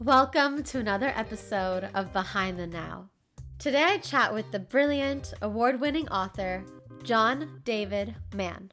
[0.00, 3.10] Welcome to another episode of Behind the Now.
[3.58, 6.64] Today I chat with the brilliant, award winning author,
[7.02, 8.72] John David Mann.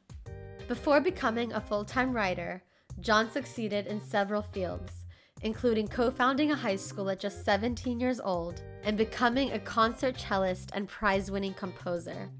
[0.68, 2.62] Before becoming a full time writer,
[3.00, 5.04] John succeeded in several fields,
[5.42, 10.18] including co founding a high school at just 17 years old and becoming a concert
[10.18, 12.30] cellist and prize winning composer.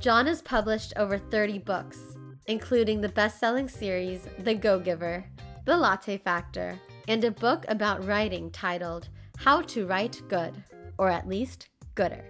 [0.00, 1.98] John has published over 30 books,
[2.46, 5.24] including the best selling series The Go Giver,
[5.64, 6.78] The Latte Factor,
[7.08, 10.62] and a book about writing titled How to Write Good,
[10.98, 12.24] or at least Gooder.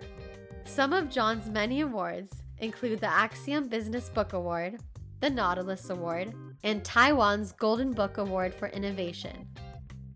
[0.65, 4.80] Some of John's many awards include the Axiom Business Book Award,
[5.20, 9.48] the Nautilus Award, and Taiwan's Golden Book Award for Innovation.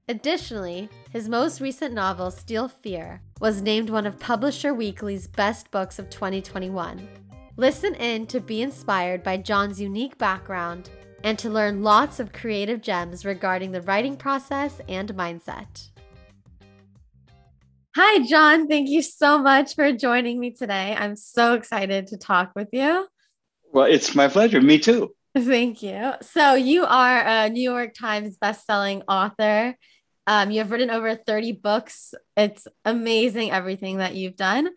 [0.09, 5.98] Additionally, his most recent novel, Steel Fear, was named one of Publisher Weekly's best books
[5.98, 7.09] of 2021.
[7.56, 10.90] Listen in to be inspired by John's unique background
[11.24, 15.90] and to learn lots of creative gems regarding the writing process and mindset.
[17.95, 18.68] Hi, John.
[18.68, 20.96] Thank you so much for joining me today.
[20.98, 23.06] I'm so excited to talk with you.
[23.70, 24.62] Well, it's my pleasure.
[24.62, 25.14] Me too.
[25.37, 26.12] Thank you.
[26.23, 29.76] So, you are a New York Times bestselling author.
[30.26, 32.14] Um, you have written over 30 books.
[32.36, 34.68] It's amazing everything that you've done.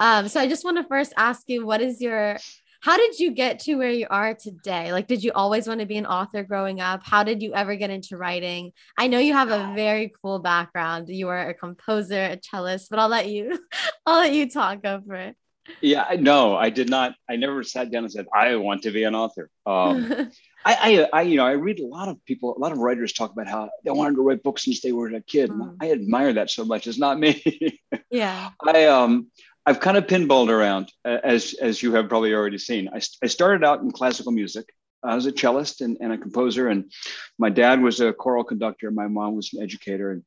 [0.00, 2.38] Um, so, I just want to first ask you what is your
[2.82, 4.92] how did you get to where you are today?
[4.92, 7.02] Like, did you always want to be an author growing up?
[7.04, 8.72] How did you ever get into writing?
[8.98, 11.08] I know you have a very cool background.
[11.08, 13.56] You were a composer, a cellist, but I'll let you,
[14.06, 15.36] I'll let you talk over it.
[15.80, 17.14] Yeah, no, I did not.
[17.30, 19.48] I never sat down and said I want to be an author.
[19.64, 20.30] Um,
[20.64, 23.12] I, I, I, you know, I read a lot of people, a lot of writers
[23.12, 25.50] talk about how they wanted to write books since they were a kid.
[25.50, 25.76] Mm.
[25.80, 26.88] I admire that so much.
[26.88, 27.80] It's not me.
[28.10, 28.50] yeah.
[28.60, 29.28] I, um,
[29.64, 32.88] I've kind of pinballed around, as as you have probably already seen.
[32.88, 34.72] I, I started out in classical music.
[35.04, 36.92] I was a cellist and, and a composer, and
[37.38, 38.90] my dad was a choral conductor.
[38.90, 40.22] My mom was an educator, and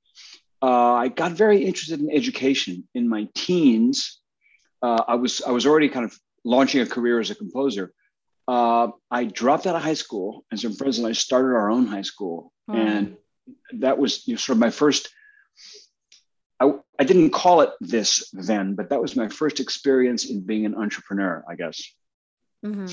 [0.62, 4.20] uh, I got very interested in education in my teens.
[4.82, 7.94] Uh, I was I was already kind of launching a career as a composer.
[8.48, 11.88] Uh, I dropped out of high school, and some friends and I started our own
[11.88, 12.76] high school, mm.
[12.76, 13.18] and
[13.82, 15.10] that was you know, sort of my first
[17.00, 20.76] I, didn't call it this then, but that was my first experience in being an
[20.76, 21.82] entrepreneur, I guess.
[22.66, 22.86] Mm-hmm.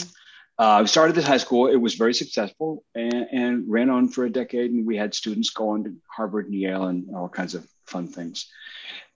[0.58, 1.66] Uh, I started at high school.
[1.66, 4.70] It was very successful and, and, ran on for a decade.
[4.70, 8.48] And we had students going to Harvard and Yale and all kinds of fun things.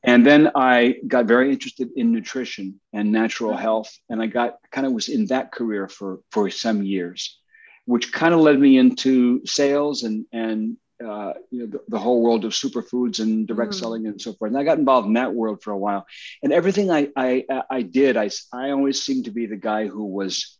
[0.03, 3.61] And then I got very interested in nutrition and natural mm-hmm.
[3.61, 3.97] health.
[4.09, 7.39] And I got kind of was in that career for, for some years,
[7.85, 12.23] which kind of led me into sales and, and uh, you know, the, the, whole
[12.23, 13.81] world of superfoods and direct mm.
[13.81, 14.51] selling and so forth.
[14.51, 16.07] And I got involved in that world for a while.
[16.43, 20.05] And everything I, I, I did, I, I always seemed to be the guy who
[20.05, 20.57] was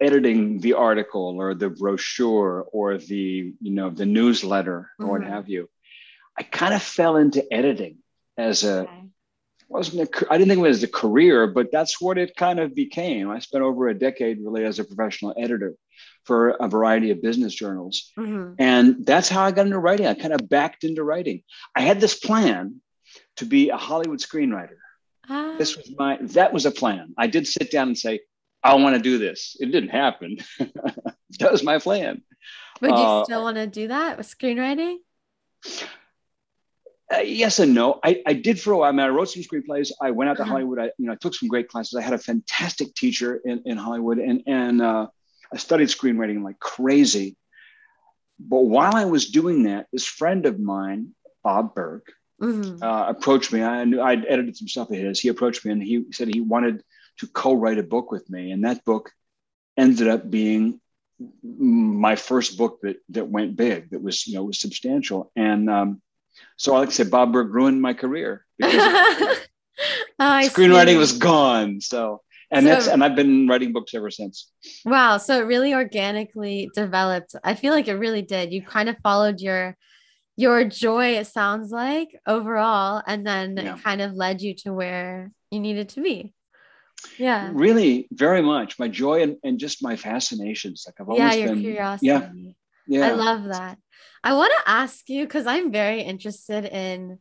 [0.00, 5.08] editing the article or the brochure or the, you know, the newsletter or mm.
[5.08, 5.30] what mm-hmm.
[5.30, 5.68] have you.
[6.38, 7.98] I kind of fell into editing
[8.38, 9.02] as a, okay.
[9.70, 12.58] Wasn't a, I didn't think of it as a career, but that's what it kind
[12.58, 13.30] of became.
[13.30, 15.74] I spent over a decade really as a professional editor
[16.24, 18.12] for a variety of business journals.
[18.18, 18.54] Mm-hmm.
[18.58, 20.06] And that's how I got into writing.
[20.06, 21.42] I kind of backed into writing.
[21.74, 22.80] I had this plan
[23.36, 24.76] to be a Hollywood screenwriter.
[25.28, 25.54] Ah.
[25.56, 27.14] This was my that was a plan.
[27.16, 28.20] I did sit down and say,
[28.62, 29.56] I want to do this.
[29.60, 30.38] It didn't happen.
[30.58, 32.22] that was my plan.
[32.80, 34.96] Would you uh, still want to do that with screenwriting?
[37.12, 37.98] Uh, yes and no.
[38.04, 38.88] I, I did for a while.
[38.88, 39.90] I mean, I wrote some screenplays.
[40.00, 40.52] I went out to uh-huh.
[40.52, 40.78] Hollywood.
[40.78, 41.94] I, you know, I took some great classes.
[41.94, 45.08] I had a fantastic teacher in, in Hollywood, and and uh,
[45.52, 47.36] I studied screenwriting like crazy.
[48.38, 51.10] But while I was doing that, this friend of mine,
[51.42, 52.02] Bob Berg,
[52.40, 52.82] mm-hmm.
[52.82, 53.62] uh, approached me.
[53.62, 55.20] I knew I'd edited some stuff of his.
[55.20, 56.82] He approached me and he said he wanted
[57.18, 59.10] to co-write a book with me, and that book
[59.76, 60.80] ended up being
[61.42, 63.90] my first book that that went big.
[63.90, 66.02] That was you know was substantial, and um,
[66.56, 68.74] so I like I said, Bob Berg ruined my career because
[70.18, 71.80] oh, screenwriting was gone.
[71.80, 74.50] So and so, that's and I've been writing books ever since.
[74.84, 77.34] Wow, so it really organically developed.
[77.44, 78.52] I feel like it really did.
[78.52, 79.76] You kind of followed your
[80.36, 83.74] your joy it sounds like overall and then yeah.
[83.74, 86.32] it kind of led you to where you needed to be.
[87.18, 87.50] Yeah.
[87.52, 91.48] Really very much my joy and, and just my fascinations like I've always yeah, your
[91.50, 92.06] been curiosity.
[92.06, 92.30] Yeah.
[92.86, 93.06] Yeah.
[93.08, 93.78] I love that.
[94.22, 97.18] I want to ask you cuz I'm very interested in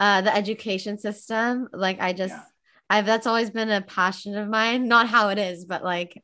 [0.00, 1.68] uh, the education system.
[1.72, 2.44] Like I just yeah
[2.92, 4.86] I've that's always been a passion of mine.
[4.86, 6.22] Not how it is, but like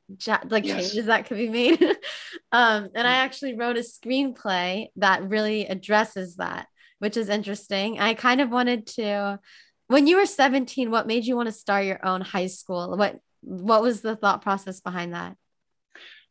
[0.51, 0.77] like yes.
[0.77, 1.83] changes that could be made.
[2.53, 6.67] um, and I actually wrote a screenplay that really addresses that,
[6.99, 8.01] which is interesting.
[8.01, 9.41] I kind of wanted to.
[9.87, 12.99] When you were 17, what made you want to start your own high school?
[12.99, 15.37] What what was the thought process behind that?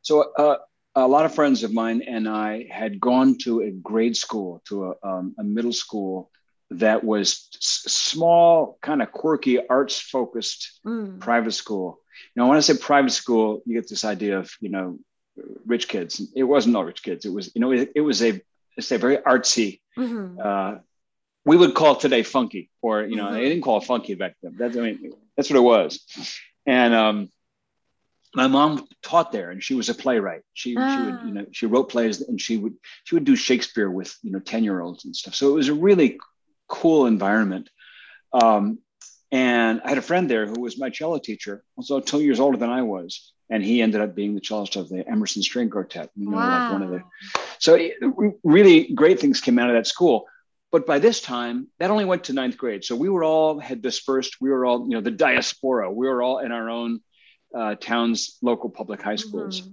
[0.03, 0.57] So uh,
[0.97, 4.95] a lot of friends of mine and I had gone to a grade school, to
[5.03, 6.31] a, um, a middle school
[6.71, 11.19] that was s- small, kind of quirky, arts focused mm.
[11.19, 11.99] private school.
[12.35, 14.97] Now, when I say private school, you get this idea of you know
[15.67, 16.19] rich kids.
[16.35, 17.25] It wasn't all rich kids.
[17.25, 18.41] It was you know it, it was a
[18.75, 19.81] it's a very artsy.
[19.97, 20.39] Mm-hmm.
[20.43, 20.79] Uh,
[21.45, 23.35] we would call it today funky, or you know mm-hmm.
[23.35, 24.55] they didn't call it funky back then.
[24.57, 26.03] That's I mean that's what it was.
[26.65, 27.29] And um,
[28.35, 30.41] my mom taught there, and she was a playwright.
[30.53, 30.95] She ah.
[30.95, 34.15] she would you know she wrote plays, and she would she would do Shakespeare with
[34.23, 35.35] you know ten year olds and stuff.
[35.35, 36.19] So it was a really
[36.67, 37.69] cool environment.
[38.33, 38.79] Um,
[39.31, 42.57] and I had a friend there who was my cello teacher, also two years older
[42.57, 46.09] than I was, and he ended up being the cellist of the Emerson String Quartet.
[46.15, 46.63] You know, wow.
[46.63, 47.03] like one of the,
[47.59, 47.95] so it,
[48.43, 50.27] really great things came out of that school.
[50.71, 52.83] But by this time, that only went to ninth grade.
[52.83, 54.37] So we were all had dispersed.
[54.41, 55.91] We were all, you know, the diaspora.
[55.91, 56.99] We were all in our own
[57.55, 59.61] uh, town's local public high schools.
[59.61, 59.71] Mm-hmm.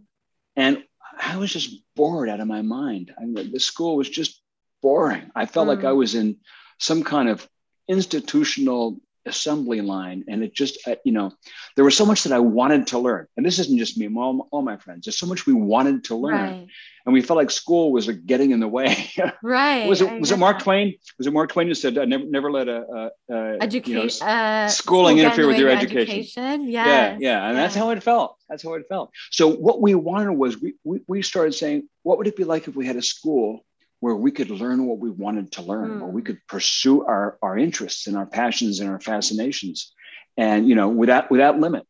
[0.56, 0.84] And
[1.18, 3.12] I was just bored out of my mind.
[3.18, 4.40] I mean, the school was just
[4.82, 5.30] boring.
[5.34, 5.76] I felt mm.
[5.76, 5.96] like I mm.
[5.96, 6.36] was in
[6.78, 7.48] some kind of
[7.88, 11.32] institutional assembly line and it just uh, you know
[11.76, 14.48] there was so much that i wanted to learn and this isn't just me all,
[14.50, 16.68] all my friends there's so much we wanted to learn right.
[17.06, 19.10] And we felt like school was like getting in the way
[19.42, 20.64] right was it was it mark that.
[20.64, 24.32] twain was it mark twain who said never never let a, a, a education you
[24.32, 26.68] know, uh, schooling school interfere with your education, education.
[26.68, 26.86] Yes.
[26.86, 30.32] yeah yeah and that's how it felt that's how it felt so what we wanted
[30.32, 33.02] was we, we we started saying what would it be like if we had a
[33.02, 33.64] school
[34.04, 36.00] where we could learn what we wanted to learn, mm.
[36.00, 36.26] where we hmm.
[36.26, 39.94] could pursue our, our interests and our passions and our fascinations,
[40.36, 41.86] and you know, without without limit.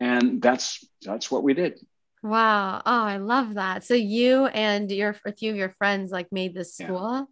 [0.00, 1.78] And that's that's what we did.
[2.26, 2.82] Wow.
[2.84, 3.84] Oh, I love that.
[3.84, 7.28] So you and your a few of your friends like made this school?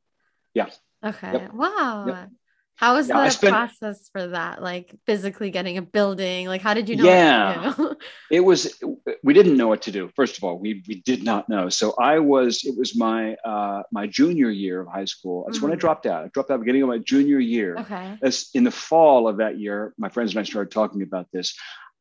[0.54, 0.66] Yeah.
[1.02, 1.08] yeah.
[1.10, 1.32] Okay.
[1.32, 1.54] Yep.
[1.54, 2.04] Wow.
[2.06, 2.30] Yep.
[2.76, 4.60] How was yeah, the spent, process for that?
[4.60, 6.48] Like physically getting a building?
[6.48, 7.04] Like how did you know?
[7.04, 7.72] Yeah,
[8.32, 8.82] it was.
[9.22, 10.10] We didn't know what to do.
[10.16, 11.68] First of all, we we did not know.
[11.68, 12.64] So I was.
[12.64, 15.44] It was my uh, my junior year of high school.
[15.44, 15.66] That's mm-hmm.
[15.66, 15.80] when I mm-hmm.
[15.80, 16.24] dropped out.
[16.24, 17.76] I dropped out beginning of my junior year.
[17.76, 18.18] Okay.
[18.22, 21.56] As in the fall of that year, my friends and I started talking about this.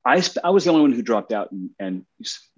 [0.06, 2.06] I sp- I was the only one who dropped out and, and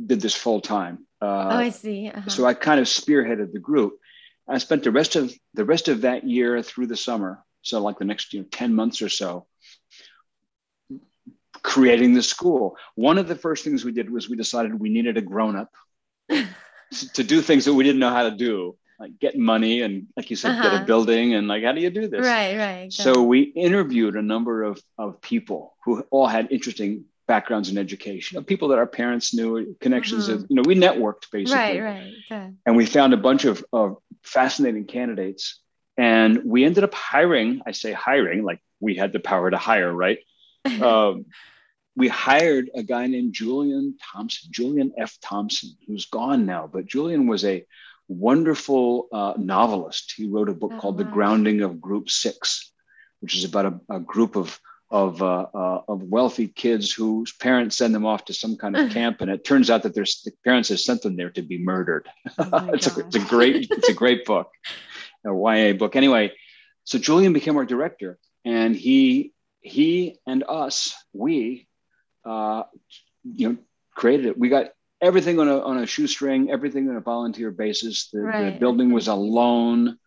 [0.03, 1.05] did this full time.
[1.21, 2.09] Uh, oh, I see.
[2.09, 2.29] Uh-huh.
[2.29, 3.99] So I kind of spearheaded the group.
[4.47, 7.97] I spent the rest of the rest of that year through the summer so like
[7.97, 9.45] the next you know 10 months or so
[11.61, 15.17] creating the school one of the first things we did was we decided we needed
[15.17, 15.71] a grown-up
[17.13, 20.29] to do things that we didn't know how to do like get money and like
[20.29, 20.63] you said uh-huh.
[20.63, 20.85] get a uh-huh.
[20.85, 24.63] building and like how do you do this right right so we interviewed a number
[24.63, 29.33] of, of people who all had interesting backgrounds in education of people that our parents
[29.33, 30.43] knew connections mm-hmm.
[30.43, 32.51] of you know we networked basically right right okay.
[32.65, 35.59] and we found a bunch of, of fascinating candidates
[35.97, 39.91] and we ended up hiring, I say hiring, like we had the power to hire,
[39.91, 40.19] right?
[40.81, 41.25] um,
[41.95, 45.17] we hired a guy named Julian Thompson, Julian F.
[45.21, 47.65] Thompson, who's gone now, but Julian was a
[48.07, 50.13] wonderful uh, novelist.
[50.15, 51.05] He wrote a book oh, called wow.
[51.05, 52.71] The Grounding of Group Six,
[53.21, 54.59] which is about a, a group of
[54.91, 58.89] of, uh, uh, of wealthy kids whose parents send them off to some kind of
[58.91, 60.05] camp, and it turns out that their
[60.43, 62.07] parents have sent them there to be murdered.
[62.37, 64.49] Oh it's, a, it's, a, great it's a great book
[65.25, 65.95] a YA book.
[65.95, 66.31] Anyway,
[66.83, 71.67] so Julian became our director, and he he and us, we,
[72.23, 72.63] uh,
[73.23, 73.57] you know,
[73.95, 74.37] created it.
[74.37, 74.67] We got
[75.01, 78.09] everything on a on a shoestring, everything on a volunteer basis.
[78.11, 78.53] The, right.
[78.53, 79.97] the building was a loan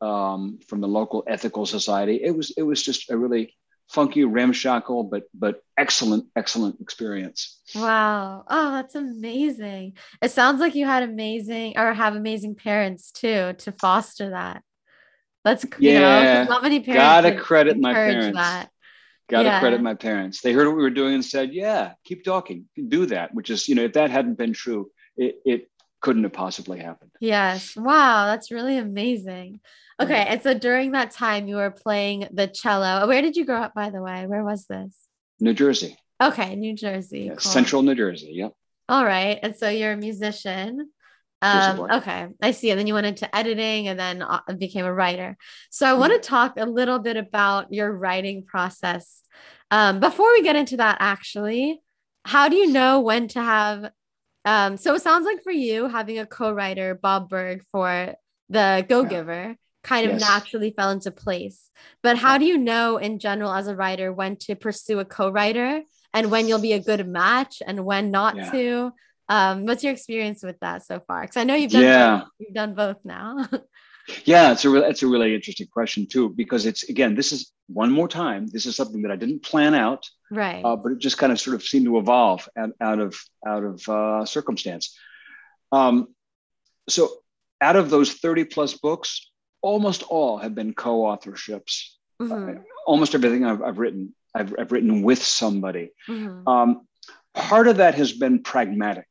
[0.00, 2.20] um, from the local ethical society.
[2.22, 3.54] It was it was just a really
[3.88, 7.60] funky, ramshackle, but but excellent, excellent experience.
[7.74, 8.44] Wow!
[8.48, 9.94] Oh, that's amazing.
[10.22, 14.62] It sounds like you had amazing or have amazing parents too to foster that.
[15.44, 15.92] That's yeah.
[15.92, 17.02] You know, not many parents.
[17.02, 18.36] Gotta credit my parents.
[18.36, 18.70] That.
[19.28, 19.60] Gotta yeah.
[19.60, 20.40] credit my parents.
[20.40, 23.68] They heard what we were doing and said, "Yeah, keep talking, do that." Which is,
[23.68, 25.70] you know, if that hadn't been true, it it
[26.06, 27.10] couldn't have possibly happened.
[27.18, 27.74] Yes.
[27.74, 29.58] Wow, that's really amazing.
[29.98, 30.24] Okay.
[30.28, 33.08] And so during that time, you were playing the cello.
[33.08, 34.24] Where did you grow up, by the way?
[34.28, 34.94] Where was this?
[35.40, 35.98] New Jersey.
[36.22, 36.54] Okay.
[36.54, 37.22] New Jersey.
[37.22, 37.40] Yeah, cool.
[37.40, 38.30] Central New Jersey.
[38.34, 38.52] Yep.
[38.88, 39.40] All right.
[39.42, 40.90] And so you're a musician.
[41.42, 42.28] Um, okay.
[42.40, 42.70] I see.
[42.70, 45.36] And then you went into editing and then uh, became a writer.
[45.70, 49.22] So I want to talk a little bit about your writing process.
[49.72, 51.82] Um, before we get into that, actually,
[52.24, 53.90] how do you know when to have
[54.46, 58.14] um, so it sounds like for you having a co-writer, Bob Berg, for
[58.48, 60.20] the Go Giver, kind of yes.
[60.20, 61.70] naturally fell into place.
[62.02, 65.82] But how do you know in general as a writer when to pursue a co-writer
[66.14, 68.50] and when you'll be a good match and when not yeah.
[68.52, 68.92] to?
[69.28, 71.22] Um, what's your experience with that so far?
[71.22, 72.18] Because I know you've done yeah.
[72.18, 73.48] both, you've done both now.
[74.24, 77.52] yeah, it's a re- it's a really interesting question too because it's again this is
[77.68, 80.64] one more time this is something that I didn't plan out, right?
[80.64, 83.64] Uh, but it just kind of sort of seemed to evolve out, out of out
[83.64, 84.96] of uh, circumstance.
[85.72, 86.08] Um,
[86.88, 87.10] so
[87.60, 89.30] out of those thirty plus books,
[89.62, 91.90] almost all have been co-authorships.
[92.20, 92.58] Mhm.
[92.58, 95.90] Uh, almost everything I've, I've written, I've, I've written with somebody.
[96.08, 96.46] Mhm.
[96.46, 96.86] Um,
[97.34, 99.08] part of that has been pragmatic.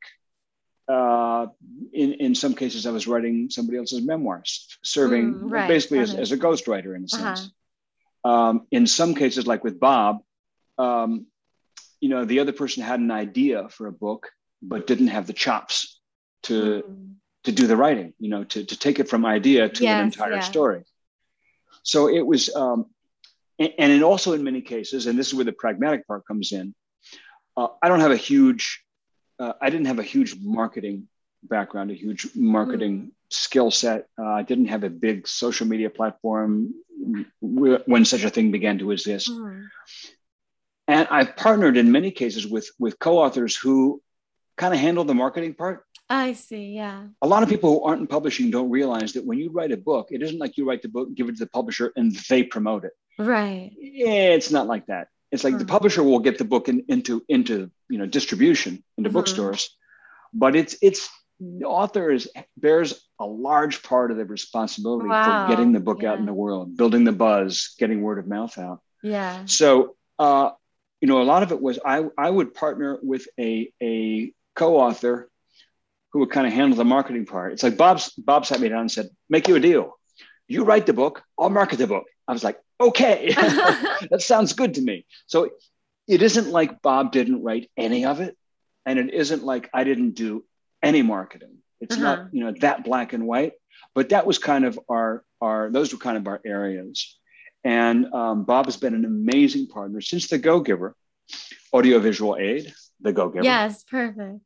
[0.88, 1.46] Uh,
[1.92, 5.68] in, in some cases, I was writing somebody else's memoirs, serving Mm, right.
[5.68, 7.34] basically as, as a ghostwriter in a Uh-huh.
[7.34, 7.50] sense.
[8.24, 10.22] Um, in some cases, like with Bob,
[10.78, 11.26] um,
[12.00, 14.30] you know, the other person had an idea for a book,
[14.62, 16.00] but didn't have the chops
[16.44, 17.14] to Mm.
[17.44, 20.32] to do the writing, you know, to, to take it from idea to an entire
[20.34, 20.40] yeah.
[20.40, 20.82] story.
[21.84, 22.86] So it was, um,
[23.60, 26.74] and, and also in many cases, and this is where the pragmatic part comes in.
[27.56, 28.82] Uh, I don't have a huge,
[29.38, 31.08] uh, I didn't have a huge marketing
[31.42, 34.06] background, a huge marketing skill set.
[34.18, 36.74] Uh, I didn't have a big social media platform
[37.40, 39.30] when such a thing began to exist.
[39.30, 39.66] Mhm.
[40.88, 44.00] And I've partnered in many cases with with co-authors who
[44.56, 46.66] kind of handle the marketing part I see.
[46.82, 47.08] Yeah.
[47.20, 49.76] a lot of people who aren't in publishing don't realize that when you write a
[49.76, 52.44] book, it isn't like you write the book, give it to the publisher, and they
[52.44, 52.92] promote it.
[53.18, 53.72] Right.
[53.76, 55.08] Yeah, it's not like that.
[55.32, 55.68] It's like the Mhm.
[55.68, 59.14] publisher will get the book in, into into you know distribution into Mhm.
[59.14, 59.76] bookstores,
[60.32, 61.08] but it's it's
[61.40, 66.02] the author is bears a large part of the responsibility Wow, for getting the book
[66.04, 68.80] out in the world, building the buzz, getting word of mouth out.
[69.02, 69.44] Yeah.
[69.44, 70.50] So, uh,
[71.00, 75.28] you know, a lot of it was I, I would partner with a, a co-author
[76.12, 77.52] who would kind of handle the marketing part.
[77.52, 79.98] It's like Bob's, Bob sat me down and said, make you a deal.
[80.48, 82.04] You write the book, I'll market the book.
[82.26, 83.28] I was like, okay,
[84.10, 85.06] that sounds good to me.
[85.26, 85.50] So
[86.08, 88.36] it isn't like Bob didn't write any of it.
[88.84, 90.44] And it isn't like I didn't do
[90.82, 91.58] any marketing.
[91.80, 92.04] It's Uh-huh.
[92.04, 93.54] not, you know, that black and white,
[93.94, 97.18] but that was kind of our, our, those were kind of our areas.
[97.64, 100.94] And um, Bob has been an amazing partner since The Go Giver,
[101.74, 103.44] audiovisual aid, The Go Giver.
[103.44, 103.82] yes.
[103.82, 104.38] Perfect.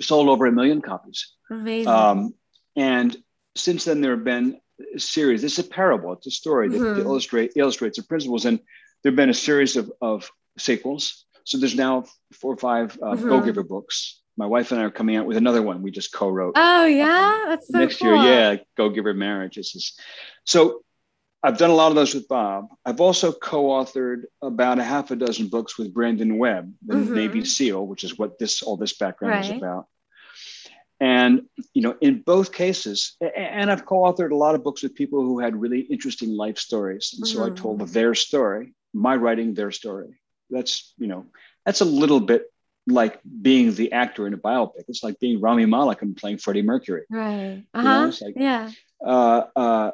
[0.00, 1.32] Sold over a million copies.
[1.50, 1.88] Amazing.
[1.92, 2.34] Um,
[2.76, 3.16] and
[3.56, 4.60] since then, there have been
[4.96, 5.42] series.
[5.42, 6.12] This is a parable.
[6.12, 6.98] It's a story that, Mhm.
[6.98, 8.44] illustrate, illustrates the principles.
[8.44, 8.58] And
[9.02, 11.24] there have been a series of, of sequels.
[11.44, 13.28] So there's now four or five uh, Mhm.
[13.28, 14.20] Go Giver books.
[14.36, 15.82] My wife and I are coming out with another one.
[15.82, 18.14] We just co-wrote oh yeah, that's so next cool.
[18.22, 18.32] year.
[18.32, 19.56] Yeah, Go Giver Marriage.
[19.56, 19.94] This is
[20.44, 20.82] so.
[21.42, 22.66] I've done a lot of those with Bob.
[22.84, 27.10] I've also co-authored about a half a dozen books with Brandon Webb, the Mhm.
[27.10, 29.86] Navy SEAL, which is what this all this background is about.
[31.00, 31.42] And
[31.74, 35.38] you know, in both cases, and I've co-authored a lot of books with people who
[35.38, 37.56] had really interesting life stories, and so I Mhm.
[37.56, 40.18] told their story, my writing, their story.
[40.50, 41.26] That's you know,
[41.64, 42.50] that's a little bit
[42.86, 44.84] like being the actor in a biopic.
[44.88, 47.04] It's like being Rami Malek and playing Freddie Mercury.
[47.10, 47.64] Right.
[47.74, 48.12] Uh You know, huh.
[48.22, 48.70] like- yeah.
[49.04, 49.90] Uh, uh,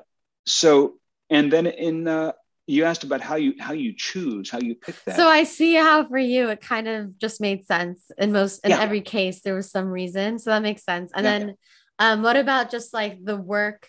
[0.46, 0.94] so,
[1.28, 2.32] and then in uh,
[2.66, 5.16] you asked about how you how you choose, how you pick that.
[5.16, 8.70] So I see how for you it kind of just made sense in most in
[8.70, 8.80] Yeah.
[8.80, 10.38] every case there was some reason.
[10.38, 11.10] So that makes sense.
[11.14, 11.38] And Yeah.
[11.38, 11.54] then
[11.98, 13.88] um what about just like the work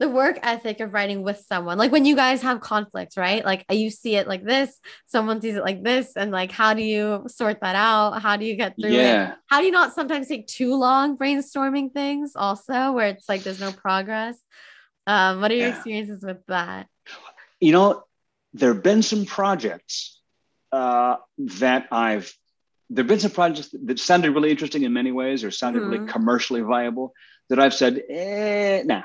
[0.00, 1.76] the work ethic of writing with someone?
[1.76, 3.44] Like when you guys have conflicts, right?
[3.44, 6.82] Like you see it like this, someone sees it like this and like how do
[6.82, 8.22] you sort that out?
[8.22, 9.38] How do you get through it?
[9.48, 13.60] How do you not sometimes take too long brainstorming things also where it's like there's
[13.60, 14.38] no progress?
[15.06, 15.74] Um what are your Yeah.
[15.74, 16.86] experiences with that?
[17.60, 18.02] You know,
[18.54, 20.20] there have been some projects
[20.72, 21.16] uh,
[21.60, 22.32] that I've.
[22.90, 25.98] There have been some projects that sounded really interesting in many ways, or sounded really
[25.98, 26.08] Mhm.
[26.08, 27.14] commercially viable.
[27.48, 29.02] That I've said, eh, nah,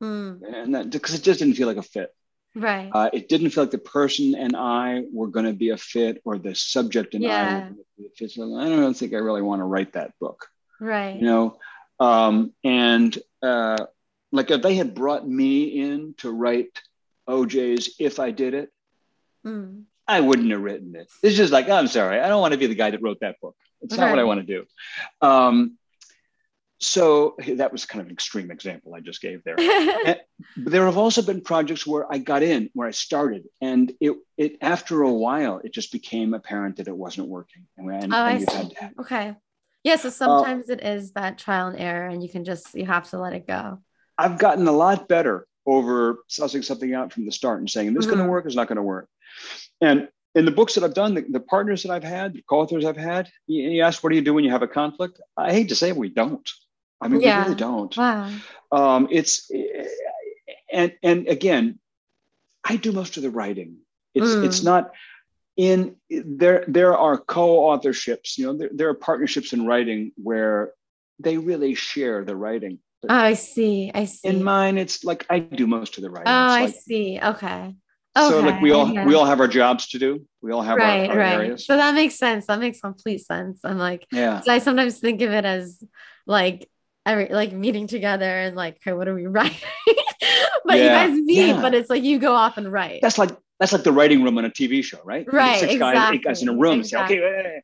[0.00, 2.14] and because it just didn't feel like a fit.
[2.56, 2.90] right.
[2.92, 6.20] Uh, it didn't feel like the person and I were going to be a fit,
[6.24, 7.44] or the subject and I Yeah.
[7.54, 8.30] were going to be a fit.
[8.32, 10.46] So I don't think I really want to write that book.
[10.80, 11.16] right.
[11.16, 11.58] you know
[12.00, 13.76] um, and uh,
[14.32, 16.80] like if they had brought me in to write
[17.30, 18.70] oj's if i did it
[19.44, 19.84] Mm.
[20.06, 22.66] i wouldn't have written it it's just like i'm sorry i don't want to be
[22.66, 24.66] the guy that wrote that book it's not what i want to do
[25.26, 25.78] um,
[26.78, 29.56] so that was kind of an extreme example i just gave there
[30.04, 30.20] but
[30.56, 34.56] there have also been projects where I got in, where I started, and it, it
[34.62, 38.32] after a while, it just became apparent that it wasn't working, and, and, Oh, I
[38.32, 38.76] and see.
[38.98, 39.36] Okay.
[39.84, 39.96] Yeah.
[39.96, 43.18] So sometimes it is that trial and error, and you can just you have to
[43.18, 43.80] let it go.
[44.16, 45.46] I've gotten a lot better
[45.76, 48.56] over sussing something out from the start and saying this is going to work, is
[48.56, 49.08] not going to work.
[49.80, 52.84] And in the books that I've done, the, the partners that I've had, the co-authors
[52.84, 55.20] I've had, you, you ask, what do you do when you have a conflict?
[55.36, 56.48] I hate to say we don't.
[57.00, 57.38] I mean, Yeah.
[57.38, 57.96] we really don't.
[57.96, 58.30] Wow.
[58.72, 59.50] Um, it's
[60.72, 61.78] and and again,
[62.64, 63.78] I do most of the writing.
[64.14, 64.44] It's Mm.
[64.46, 64.92] it's not
[65.56, 66.64] in there.
[66.68, 68.38] There are co-authorships.
[68.38, 70.72] You know, there, there are partnerships in writing where
[71.18, 72.78] they really share the writing.
[73.08, 73.90] Oh, I see.
[73.94, 74.28] I see.
[74.28, 76.28] in mine, it's like I do most of the writing.
[76.28, 76.68] oh, writing.
[76.68, 77.20] I see.
[77.22, 77.74] Okay.
[78.18, 78.28] Okay.
[78.28, 79.06] So like we all yeah.
[79.06, 80.26] we all have our jobs to do.
[80.42, 81.32] We all have right, our, our right.
[81.34, 81.64] areas.
[81.64, 82.46] So that makes sense.
[82.46, 83.60] That makes complete sense.
[83.64, 84.42] I'm like, Yeah.
[84.48, 85.82] I sometimes think of it as
[86.26, 86.68] like
[87.06, 89.56] every like meeting together and like, okay, what are we writing?
[90.64, 91.60] but Yeah, you guys meet, yeah.
[91.62, 93.00] but it's like you go off and write.
[93.00, 93.30] That's like
[93.60, 95.30] that's like the writing room on a TV show, right?
[95.32, 96.74] Right, Six guys, eight guys in a room.
[96.80, 97.62] and Say, okay.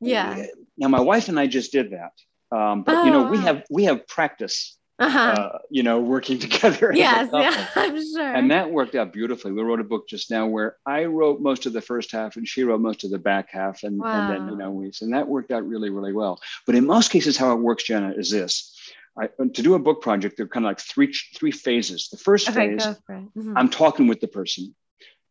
[0.00, 0.46] yeah.
[0.78, 2.12] Now my wife and I just did that.
[2.50, 5.18] Um, but you know, Oh, we have we have practice, Uh-huh.
[5.18, 6.90] uh, you know, working together.
[6.94, 8.34] yes, yeah, I'm sure.
[8.34, 9.52] And that worked out beautifully.
[9.52, 12.46] We wrote a book just now where I wrote most of the first half and
[12.48, 13.82] she wrote most of the back half.
[13.84, 16.40] And, and then, you know, we, and that worked out really, really well.
[16.66, 18.74] But in most cases, how it works, Jenna, is this.
[19.20, 22.08] I, to do a book project, there are kind of like three, three phases.
[22.10, 23.34] The first okay, phase, go for it.
[23.36, 23.54] Mhm.
[23.56, 24.74] I'm talking with the person.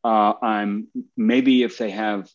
[0.03, 2.29] Uh, I'm maybe if they have,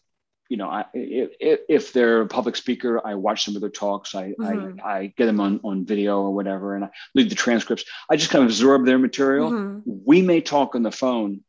[0.53, 4.15] you know, I, if, if they're a public speaker, I watch some of their talks.
[4.15, 4.81] I, Mhm.
[4.85, 7.87] I, I get them on, on video or whatever, and I read the transcripts.
[8.11, 9.83] I just kind of absorb their material Mhm.
[9.87, 11.41] we may talk on the phone,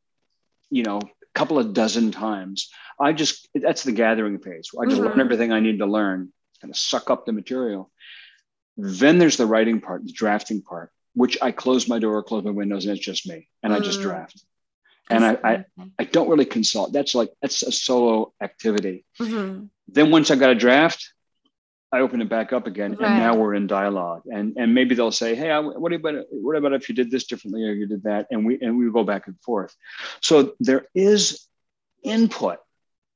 [0.70, 2.70] you know, a couple of dozen times.
[2.98, 4.70] I just, that's the gathering phase.
[4.82, 5.06] I just Mhm.
[5.10, 6.32] learn everything I need to learn,
[6.62, 7.92] kind of suck up the material.
[8.78, 12.52] Then there's the writing part, the drafting part, which I close my door, close my
[12.52, 13.50] windows, and it's just me.
[13.64, 14.04] And I just Mm.
[14.04, 14.46] draft.
[15.10, 15.66] And I, I.
[16.00, 16.94] I don't really consult.
[16.94, 19.06] That's like, that's a solo activity.
[19.20, 19.70] Mhm.
[19.88, 21.14] Then once I got a draft,
[21.92, 23.02] I open it back up again, Right.
[23.08, 24.24] and now we're in dialogue.
[24.32, 27.26] And and maybe they'll say, "Hey, I, what about what about if you did this
[27.26, 29.76] differently or you did that?" And we and we go back and forth.
[30.22, 31.46] So there is
[32.02, 32.60] input,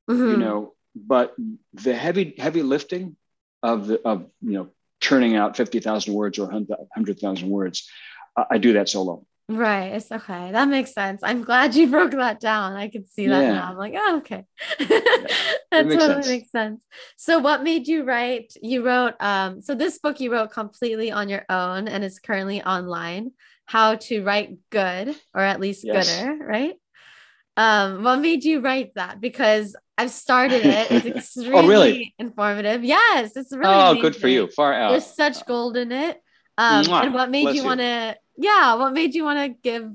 [0.08, 0.38] you Mhm.
[0.38, 1.34] know, but
[1.72, 3.16] the heavy heavy lifting
[3.62, 4.68] of the of you know
[5.00, 7.88] churning out fifty thousand words or hundred thousand words,
[8.36, 9.26] I, I do that solo.
[9.50, 9.94] Right.
[9.94, 10.52] It's okay.
[10.52, 11.22] That makes sense.
[11.24, 12.74] I'm glad you broke that down.
[12.74, 13.52] I could see that Yeah.
[13.52, 13.70] now.
[13.70, 14.44] I'm like, oh, okay.
[14.78, 16.26] that makes totally sense.
[16.28, 16.84] makes sense.
[17.16, 18.52] So what made you write?
[18.62, 22.62] You wrote um so this book you wrote completely on your own and is currently
[22.62, 23.32] online.
[23.64, 26.08] How to write good or at least Yes.
[26.08, 26.74] gooder, right?
[27.56, 29.20] Um, what made you write that?
[29.20, 30.92] Because I've started it.
[30.92, 32.14] It's extremely Oh, really?
[32.18, 32.84] informative.
[32.84, 34.46] Yes, it's really oh, good for you.
[34.48, 34.90] Far out.
[34.90, 36.18] There's such gold in it.
[36.56, 37.02] Um, Mwah.
[37.04, 37.64] and what made Bless you.
[37.64, 39.90] want to, yeah, what made you want to give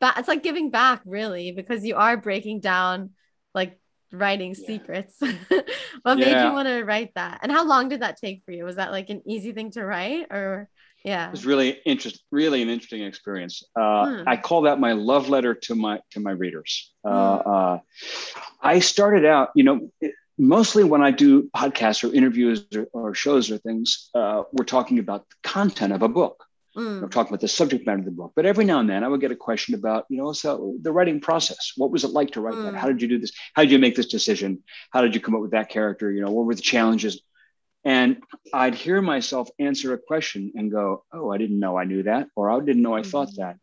[0.00, 0.18] back?
[0.18, 3.10] It's like giving back, really, because you are breaking down
[3.54, 3.78] like
[4.12, 4.66] writing Yeah.
[4.66, 5.16] secrets.
[6.02, 7.40] what made you want to write that?
[7.42, 8.64] And how long did that take for you?
[8.64, 10.68] Was that like an easy thing to write or,
[11.04, 11.28] yeah?
[11.28, 13.62] It was really interest, really an interesting experience.
[13.78, 14.28] Uh, Hmm.
[14.28, 16.92] I call that my love letter to my to my readers.
[17.04, 17.50] Uh, Hmm.
[17.50, 17.78] uh,
[18.62, 23.14] I started out, you know, it- mostly when I do podcasts or interviews or, or
[23.14, 26.44] shows or things, uh, we're talking about the content of a book.
[26.78, 28.32] Mm, We're talking about the subject matter of the book.
[28.36, 30.92] But every now and then, I would get a question about, you know, so the
[30.92, 31.72] writing process.
[31.76, 32.70] What was it like to write that?
[32.70, 32.76] Hmm.
[32.76, 33.32] How did you do this?
[33.54, 34.62] How did you make this decision?
[34.92, 36.10] How did you come up with that character?
[36.12, 37.20] You know, what were the challenges?
[37.84, 42.02] And I'd hear myself answer a question and go, "Oh, I didn't know I knew
[42.04, 43.36] that," or "I didn't know I thought Mhm.
[43.36, 43.56] that."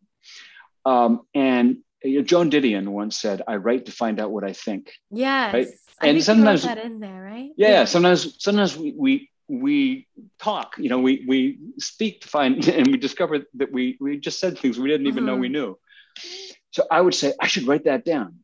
[0.84, 4.52] Um, and you know, Joan Didion once said, "I write to find out what I
[4.52, 5.52] think." yes.
[5.54, 5.68] right?
[6.00, 7.50] I And sometimes- that in there, right?
[7.56, 10.06] Yeah, sometimes sometimes we we we
[10.38, 14.40] talk, you know, we we speak to find, and we discover that we we just
[14.40, 15.78] said things we didn't even know we knew.
[16.72, 18.40] So I would say I should write that down,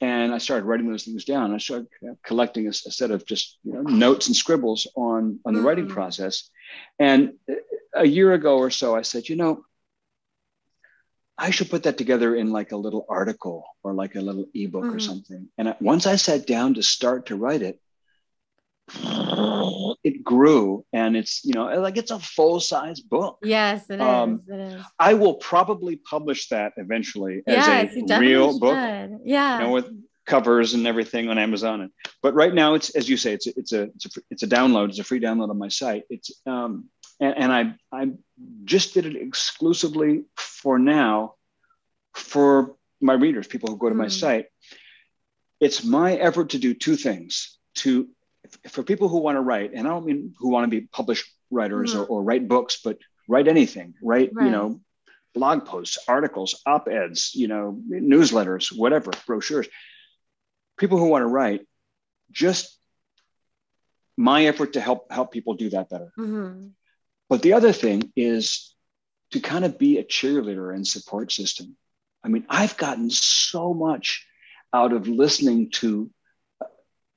[0.00, 1.54] and I started writing those things down.
[1.54, 1.88] I started
[2.24, 5.90] collecting a set of just you know, notes and scribbles on on the writing Mhm.
[5.90, 6.50] process.
[6.98, 7.34] And
[7.94, 9.64] a year ago or so, I said, you know.
[11.38, 14.84] I should put that together in like a little article or like a little ebook
[14.84, 15.02] or Mhm.
[15.02, 15.48] something.
[15.58, 17.78] And I- once I sat down to start to write it,
[20.04, 24.00] it grew and it's you know like it's a full size book Yes, it is.
[24.00, 24.82] Um, it is.
[24.98, 29.20] i will probably publish that eventually as Yes, you a real book should.
[29.24, 29.58] Yeah.
[29.58, 29.88] you know with
[30.26, 31.90] covers and everything on amazon and,
[32.22, 34.48] but right now it's as you say it's a, it's a it's a it's a
[34.48, 36.84] download it's a free download on my site it's um
[37.20, 38.10] and, and i i
[38.64, 41.34] just did it exclusively for now
[42.14, 44.10] for my readers people who go to my Hmm.
[44.10, 44.46] site
[45.60, 48.08] it's my effort to do two things to
[48.68, 51.26] for people who want to write and i don't mean who want to be published
[51.50, 54.46] writers or, or write books but write anything write Right.
[54.46, 54.80] you know
[55.34, 59.68] blog posts articles op-eds you know newsletters whatever brochures
[60.78, 61.62] people who want to write
[62.30, 62.78] just
[64.16, 66.72] my effort to help help people do that better Mhm.
[67.28, 68.74] but the other thing is
[69.32, 71.76] to kind of be a cheerleader and support system.
[72.22, 74.24] I mean, I've gotten so much
[74.72, 76.08] out of listening to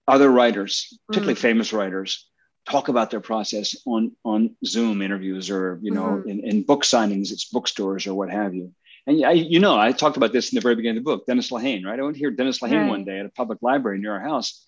[0.09, 0.71] other writers,
[1.07, 1.47] particularly Mm.
[1.49, 2.27] famous writers,
[2.67, 6.29] talk about their process on on Zoom interviews or you know Mhm.
[6.31, 8.73] in, in book signings, it's bookstores or what have you.
[9.07, 11.25] And I, you know, I talked about this in the very beginning of the book.
[11.25, 11.99] Dennis Lehane, right?
[11.99, 14.65] I went to hear Dennis Lehane one day at a public library near our house,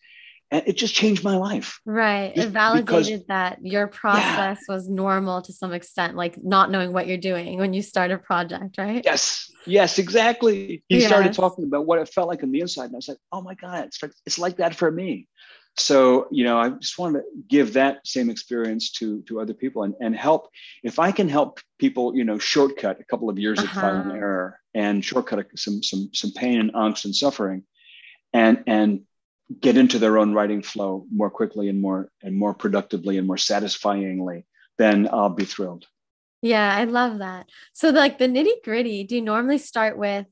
[0.51, 1.79] and it just changed my life.
[1.85, 2.35] Right.
[2.35, 6.91] Just It validated because- that your process was normal to some extent, like not knowing
[6.91, 9.01] what you're doing when you start a project, right?
[9.03, 10.83] Yes, yes, exactly.
[10.89, 13.17] He started talking about what it felt like on the inside, and I was like,
[13.31, 15.27] "Oh my god, it's like, it's like that for me."
[15.77, 19.83] so you know i just want to give that same experience to to other people
[19.83, 20.49] and, and help
[20.83, 23.67] if i can help people you know shortcut a couple of years uh-huh.
[23.67, 27.63] of trial and error and shortcut some some some pain and angst and suffering
[28.33, 29.01] and and
[29.59, 33.37] get into their own writing flow more quickly and more and more productively and more
[33.37, 34.45] satisfyingly
[34.77, 35.85] then i'll be thrilled
[36.41, 40.25] yeah i love that so like the nitty gritty do you normally start with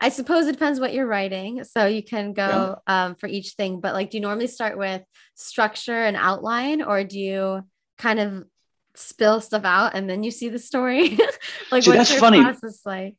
[0.00, 1.64] I suppose it depends what you're writing.
[1.64, 3.06] So you can go yeah.
[3.06, 5.02] um, for each thing, but like, do you normally start with
[5.34, 7.62] structure and outline, or do you
[7.96, 8.44] kind of
[8.94, 11.18] spill stuff out and then you see the story?
[11.72, 12.42] like, See, what's your funny.
[12.42, 13.16] process like?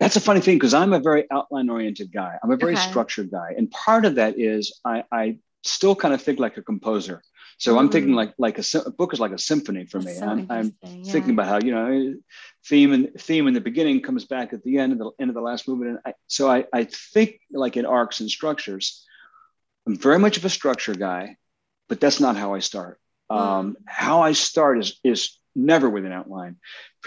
[0.00, 2.38] That's a funny thing because I'm a very outline oriented guy.
[2.42, 2.88] I'm a very okay.
[2.88, 3.54] structured guy.
[3.56, 7.22] And part of that is I, I still kind of think like a composer.
[7.58, 7.80] So mm.
[7.80, 8.16] I'm thinking mm.
[8.16, 10.20] like like a, a, book is like a symphony for That's me.
[10.20, 11.12] So I'm, I'm yeah.
[11.12, 12.14] thinking about how you know
[12.66, 15.34] theme and theme in the beginning comes back at the end of the end of
[15.34, 15.90] the last movement.
[15.90, 19.04] And I, so I, I think like in arcs and structures.
[19.86, 21.36] I'm very much of a structure guy,
[21.88, 23.00] but that's not how I start.
[23.30, 23.36] Mm.
[23.36, 26.56] Um, how I start is is never with an outline.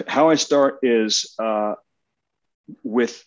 [0.08, 1.75] How I start is uh,
[2.84, 3.24] with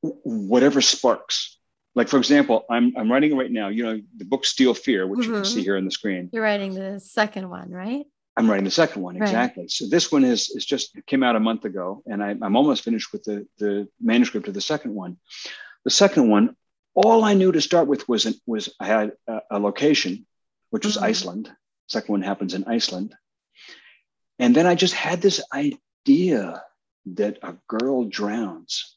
[0.00, 1.58] whatever sparks
[1.94, 5.20] like for example i'm i'm writing right now you know the book Steel Fear which
[5.20, 5.30] mm-hmm.
[5.30, 5.64] you can see mm-hmm.
[5.64, 8.04] here on the screen you're writing the second one right
[8.36, 9.70] i'm writing the second one exactly right.
[9.70, 12.84] so this one is is just came out a month ago and I, i'm almost
[12.84, 15.16] finished with the the manuscript of the second one
[15.84, 16.56] the second one
[16.94, 20.26] all i knew to start with was an, was i had a, a location
[20.70, 21.06] which was mm-hmm.
[21.06, 21.50] iceland
[21.88, 23.14] second one happens in iceland
[24.38, 26.62] and then i just had this idea
[27.06, 28.94] that a girl drowns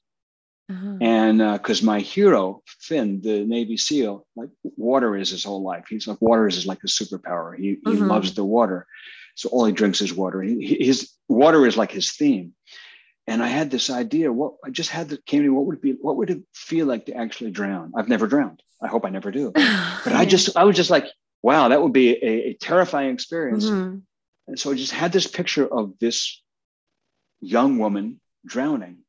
[0.70, 0.98] uh-huh.
[1.00, 5.86] And because uh, my hero, Finn, the Navy SEAL, like water is his whole life.
[5.90, 7.58] He's like, water is like a superpower.
[7.58, 8.06] He, he uh-huh.
[8.06, 8.86] loves the water.
[9.36, 10.42] So all he drinks is water.
[10.42, 12.54] He, his water is like his theme.
[13.28, 14.32] And I had this idea.
[14.32, 15.50] What I just had that came to me.
[15.50, 15.92] What would it be?
[15.94, 17.94] What would it feel like to actually drown?
[17.96, 18.62] I've never drowned.
[18.82, 19.52] I hope I never do.
[20.04, 21.06] But I just, I was just like,
[21.44, 23.66] wow, that would be a, a terrifying experience.
[23.66, 23.98] Mm-hmm.
[24.48, 26.42] And so I just had this picture of this
[27.42, 29.04] young woman drowning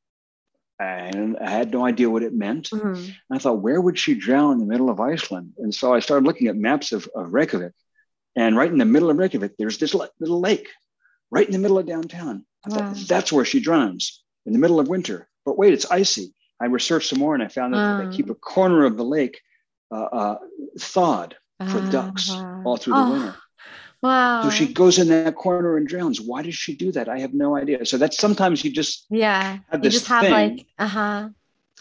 [0.81, 2.71] and I had no idea what it meant.
[2.71, 3.11] Mm-hmm.
[3.33, 5.55] I thought, where would she drown in the middle of Iceland?
[5.59, 7.73] And so I started looking at maps of, of Reykjavik.
[8.37, 10.69] And right in the middle of Reykjavik, there's this little lake
[11.31, 12.45] right in the middle of downtown.
[12.65, 12.77] I wow.
[12.77, 15.29] thought, that's where she drowns in the middle of winter.
[15.45, 16.35] But wait, it's icy.
[16.61, 19.41] I researched some more and I found that they keep a corner of the lake
[19.91, 20.39] uh, uh,
[20.79, 22.63] thawed for uh, ducks wow.
[22.65, 23.13] all through the oh.
[23.13, 23.37] winter.
[24.03, 24.43] Wow.
[24.45, 26.21] So she goes in that corner and drowns.
[26.21, 27.09] Why does she do that?
[27.09, 27.85] I have no idea.
[27.85, 31.31] So that's sometimes you just yeah have you just have like uh-huh.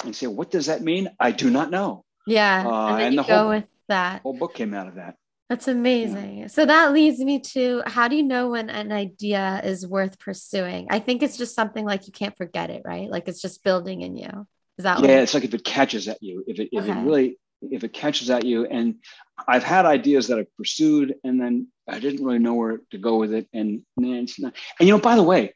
[0.04, 1.10] And say, what does that mean?
[1.20, 2.06] I do not know.
[2.28, 2.68] Yeah.
[2.68, 4.22] Uh, and and you the go whole, with that.
[4.22, 5.16] Whole book came out of that.
[5.50, 6.40] That's amazing.
[6.40, 6.48] Yeah.
[6.48, 10.88] So that leads me to how do you know when an idea is worth pursuing?
[10.90, 13.10] I think it's just something like you can't forget it, right?
[13.10, 14.46] Like it's just building in you.
[14.78, 15.22] Is that yeah?
[15.22, 16.92] It's like if it catches at you, if it if okay.
[16.92, 18.66] it really if it catches at you.
[18.66, 18.96] And
[19.48, 23.18] I've had ideas that I've pursued and then I didn't really know where to go
[23.18, 23.48] with it.
[23.54, 24.54] And, it's not.
[24.80, 25.54] And you know, by the way,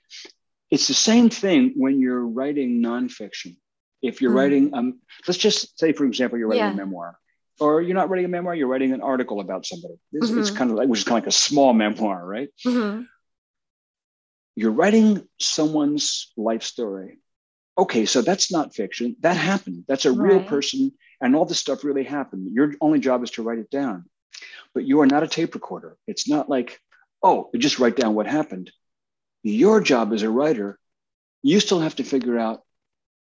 [0.69, 3.57] it's the same thing when you're writing nonfiction.
[4.01, 4.35] If you're mm.
[4.35, 6.71] writing, um, let's just say, for example, you're writing yeah.
[6.71, 7.17] a memoir,
[7.59, 9.95] or you're not writing a memoir, you're writing an article about somebody.
[10.13, 10.39] It's, mm-hmm.
[10.39, 12.49] it's kind of like, which is kind of like a small memoir, right?
[12.65, 13.03] Mm-hmm.
[14.55, 17.19] You're writing someone's life story.
[17.77, 19.15] Okay, so that's not fiction.
[19.21, 19.85] That happened.
[19.87, 20.33] That's a right.
[20.33, 22.51] real person and all this stuff really happened.
[22.51, 24.05] Your only job is to write it down.
[24.73, 25.97] But you are not a tape recorder.
[26.07, 26.79] It's not like,
[27.21, 28.71] oh, you just write down what happened.
[29.43, 30.79] Your job as a writer,
[31.43, 32.61] you still have to figure out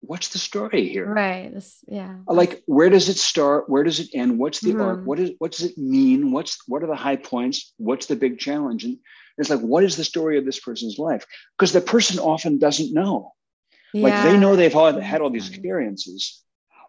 [0.00, 1.52] what's the story here right
[1.88, 4.80] yeah like where does it start where does it end what's the mm-hmm.
[4.80, 8.14] arc what is what does it mean what's what are the high points what's the
[8.14, 8.98] big challenge and
[9.38, 12.94] it's like what is the story of this person's life because the person often doesn't
[12.94, 13.32] know
[13.92, 14.04] yeah.
[14.04, 16.44] like they know they've all, had all these experiences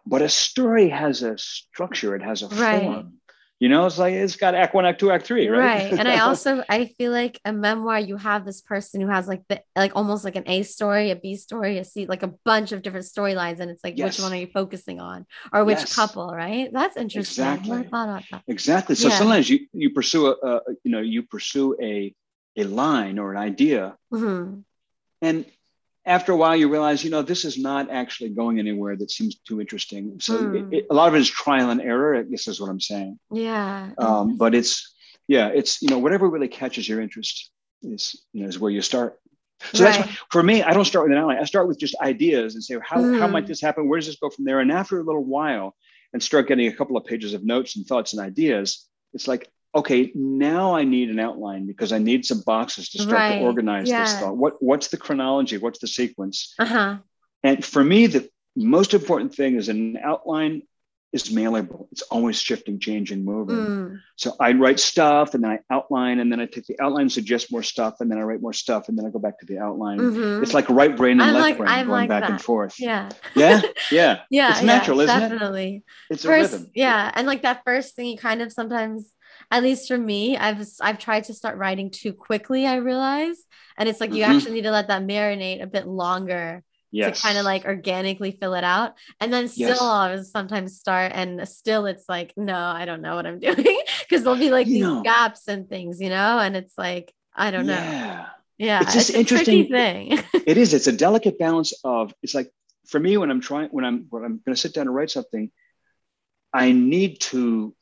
[0.06, 2.82] but a story has a structure, it has a right.
[2.82, 3.14] form.
[3.60, 5.92] You know, it's like it's got act one, act two, act three, right?
[5.92, 5.92] Right.
[5.92, 9.42] And I also I feel like a memoir, you have this person who has like
[9.48, 12.72] the like almost like an A story, a B story, a C, like a bunch
[12.72, 14.16] of different storylines, and it's like yes.
[14.16, 15.94] which one are you focusing on, or which yes.
[15.94, 16.70] couple, right?
[16.72, 17.44] That's interesting.
[17.44, 17.82] Exactly.
[17.82, 18.42] That.
[18.48, 18.94] Exactly.
[18.94, 19.18] So yeah.
[19.18, 22.14] sometimes you you pursue a, a, you know you pursue a
[22.56, 24.60] a line or an idea, mm-hmm.
[25.20, 25.44] and
[26.10, 29.36] after a while you realize you know this is not actually going anywhere that seems
[29.36, 30.72] too interesting so mm.
[30.72, 33.18] it, it, a lot of it is trial and error this is what i'm saying
[33.30, 34.94] yeah um, but it's
[35.28, 37.50] yeah it's you know whatever really catches your interest
[37.82, 39.20] is you know is where you start
[39.72, 39.94] so right.
[39.94, 42.54] that's why, for me i don't start with an outline i start with just ideas
[42.54, 43.18] and say how, mm.
[43.20, 43.48] how might hmm.
[43.48, 45.76] this happen where does this go from there and after a little while
[46.12, 49.48] and start getting a couple of pages of notes and thoughts and ideas it's like
[49.74, 53.38] okay, now I need an outline because I need some boxes to start right.
[53.38, 54.04] to organize yeah.
[54.04, 54.36] this thought.
[54.36, 55.58] What what's the chronology?
[55.58, 56.54] What's the sequence?
[56.58, 56.98] Uh-huh.
[57.42, 60.62] And for me, the most important thing is an outline
[61.12, 61.88] is malleable.
[61.90, 63.56] It's always shifting, changing, moving.
[63.56, 64.00] Mm.
[64.14, 67.50] So I write stuff and then I outline and then I take the outline, suggest
[67.50, 69.58] more stuff, and then I write more stuff and then I go back to the
[69.58, 69.98] outline.
[69.98, 70.42] Mhm.
[70.42, 72.78] It's like right brain and I'm left like- brain I'm going like back and forth.
[72.78, 73.08] Yeah.
[73.34, 73.60] Yeah.
[73.90, 74.20] Yeah.
[74.30, 74.50] Yeah.
[74.52, 75.28] It's natural, yeah, isn't it?
[75.30, 75.84] definitely.
[76.10, 76.70] It's a rhythm.
[76.74, 77.10] yeah.
[77.12, 79.12] And like that first thing you kind of sometimes,
[79.50, 83.36] at least for me, I've I've tried to start writing too quickly, I realize.
[83.76, 84.28] And it's like you Mhm.
[84.36, 87.16] actually need to let that marinate a bit longer Yes.
[87.20, 88.94] to kind of like organically fill it out.
[89.20, 89.80] And then still Yes.
[89.80, 93.78] I'll sometimes start and still it's like, no, I don't know what I'm doing.
[94.10, 95.02] Cause there'll be like You these know.
[95.02, 97.74] gaps and things, you know, and it's like, I don't know.
[97.74, 98.26] Yeah.
[98.58, 98.80] Yeah.
[98.82, 100.18] It's just tricky interesting- thing.
[100.46, 102.50] it is it's a delicate balance of it's like
[102.86, 105.10] for me when i'm trying when i'm when i'm going to sit down and write
[105.10, 105.50] something
[106.52, 107.74] i need to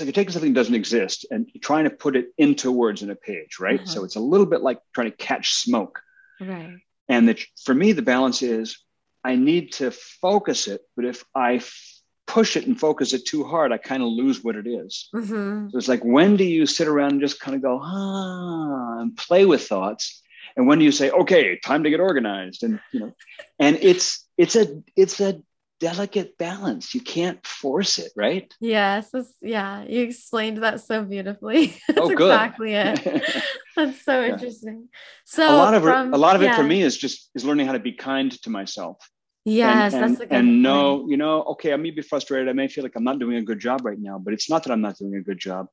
[0.00, 3.02] like you're taking something that doesn't exist and you're trying to put it into words
[3.02, 3.80] in a page right?
[3.80, 3.86] Uh-huh.
[3.92, 6.00] so it's a little bit like trying to catch smoke.
[6.40, 6.78] Right.
[7.08, 8.78] and that for me the balance is
[9.22, 13.44] i need to focus it but if i f- push it and focus it too
[13.44, 15.08] hard i kind of lose what it is.
[15.12, 19.00] Hmm so it's like when do you sit around and just kind of go ah
[19.00, 20.22] and play with thoughts?
[20.56, 23.12] And when do you say okay time to get organized and you know?
[23.58, 25.40] And it's it's a it's a
[25.80, 29.10] delicate balance you can't force it right Yes.
[29.10, 29.84] that's- yeah.
[29.84, 31.76] You explained that so beautifully.
[31.88, 32.30] That's Oh, good.
[32.30, 32.98] exactly it.
[33.76, 34.32] That's so Yeah.
[34.32, 34.88] interesting.
[35.24, 37.44] So a lot of from- it, a lot of it for me is just is
[37.44, 38.96] learning how to be kind to myself
[39.44, 42.48] Yes, and, that's and, a good and know you know okay i may be frustrated
[42.48, 44.62] i may feel like i'm not doing a good job right now but it's not
[44.64, 45.66] that i'm not doing a good job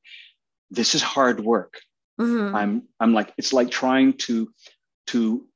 [0.70, 1.74] this is hard work
[2.20, 2.54] Mhm.
[2.54, 4.34] I'm I'm like it's like trying to
[5.06, 5.46] to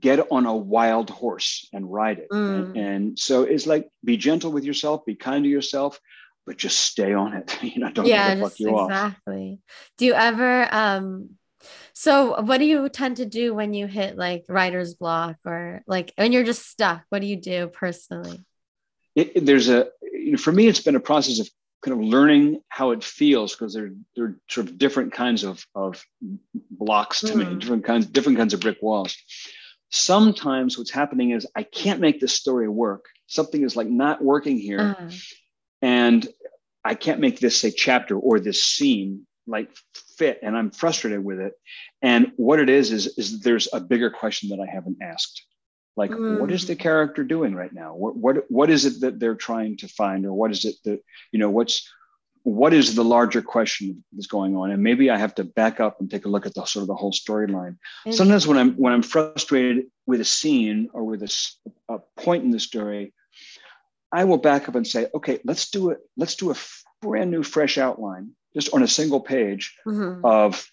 [0.00, 2.28] get on a wild horse and ride it.
[2.30, 2.58] Mm.
[2.58, 5.98] And, and so it's like be gentle with yourself, be kind to yourself,
[6.46, 7.56] but just stay on it.
[7.62, 8.90] you know, don't yeah, let it fuck you off.
[8.90, 9.58] exactly.
[9.96, 11.30] Do you ever um
[11.92, 16.12] so what do you tend to do when you hit like writer's block or like
[16.16, 17.02] when you're just stuck?
[17.08, 18.44] What do you do personally?
[19.14, 21.48] It, it- there's a you know, for me, it's been a process of
[21.82, 25.64] kind of learning how it feels because there there are sort of different kinds of
[25.74, 26.04] of
[26.70, 27.60] blocks to me, Mhm.
[27.60, 29.16] different kinds different kinds of brick walls.
[29.90, 33.06] Sometimes what's happening is I can't make this story work.
[33.26, 34.96] Something is like not working here.
[34.98, 35.10] Uh,
[35.82, 36.28] and
[36.84, 39.70] I can't make this say chapter or this scene like
[40.16, 41.54] fit, and I'm frustrated with it.
[42.02, 45.44] And what it is is is there's a bigger question that I haven't asked.
[45.96, 47.94] Like, what is the character doing right now?
[47.96, 51.00] What what what is it that they're trying to find, or what is it that
[51.32, 51.90] you know what's
[52.42, 54.70] what is the larger question that's going on?
[54.70, 56.88] And maybe I have to back up and take a look at the sort of
[56.88, 57.76] the whole storyline.
[58.10, 61.22] Sometimes when I'm when I'm frustrated with a scene or with
[61.88, 63.12] a point in the story,
[64.12, 65.98] I will back up and say, okay, let's do it.
[66.16, 66.56] Let's do a
[67.02, 70.20] brand new, fresh outline, just on a single page mhm.
[70.24, 70.70] of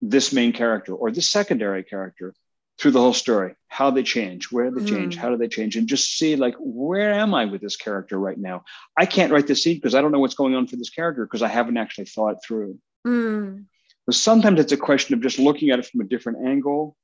[0.00, 2.34] this main character or this secondary character
[2.78, 3.54] through the whole story.
[3.68, 5.20] How they change, where they change, Mhm.
[5.20, 8.38] how do they change, and just see like where am I with this character right
[8.38, 8.64] now?
[8.96, 11.24] I can't write the scene because I don't know what's going on for this character
[11.24, 12.78] because I haven't actually thought through.
[13.06, 13.66] Mm,
[14.06, 16.96] But sometimes it's a question of just looking at it from a different angle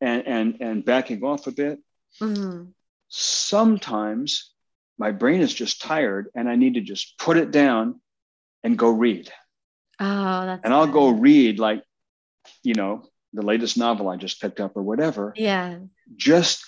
[0.00, 1.78] and and and backing off a bit.
[2.20, 2.72] mhm.
[3.08, 4.52] Sometimes
[4.98, 8.00] my brain is just tired and I need to just put it down
[8.62, 9.32] and go read.
[10.00, 10.92] Oh, that's And I'll good.
[10.92, 11.82] go read like,
[12.62, 15.78] you know, the latest novel I just picked up or whatever, Yeah.
[16.16, 16.64] just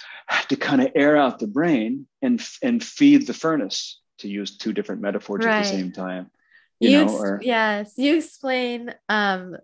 [0.49, 4.73] to kind of air out the brain and and feed the furnace to use two
[4.73, 6.31] different metaphors at the same time.
[6.81, 9.57] You, You, know, ex- or yes, you explain um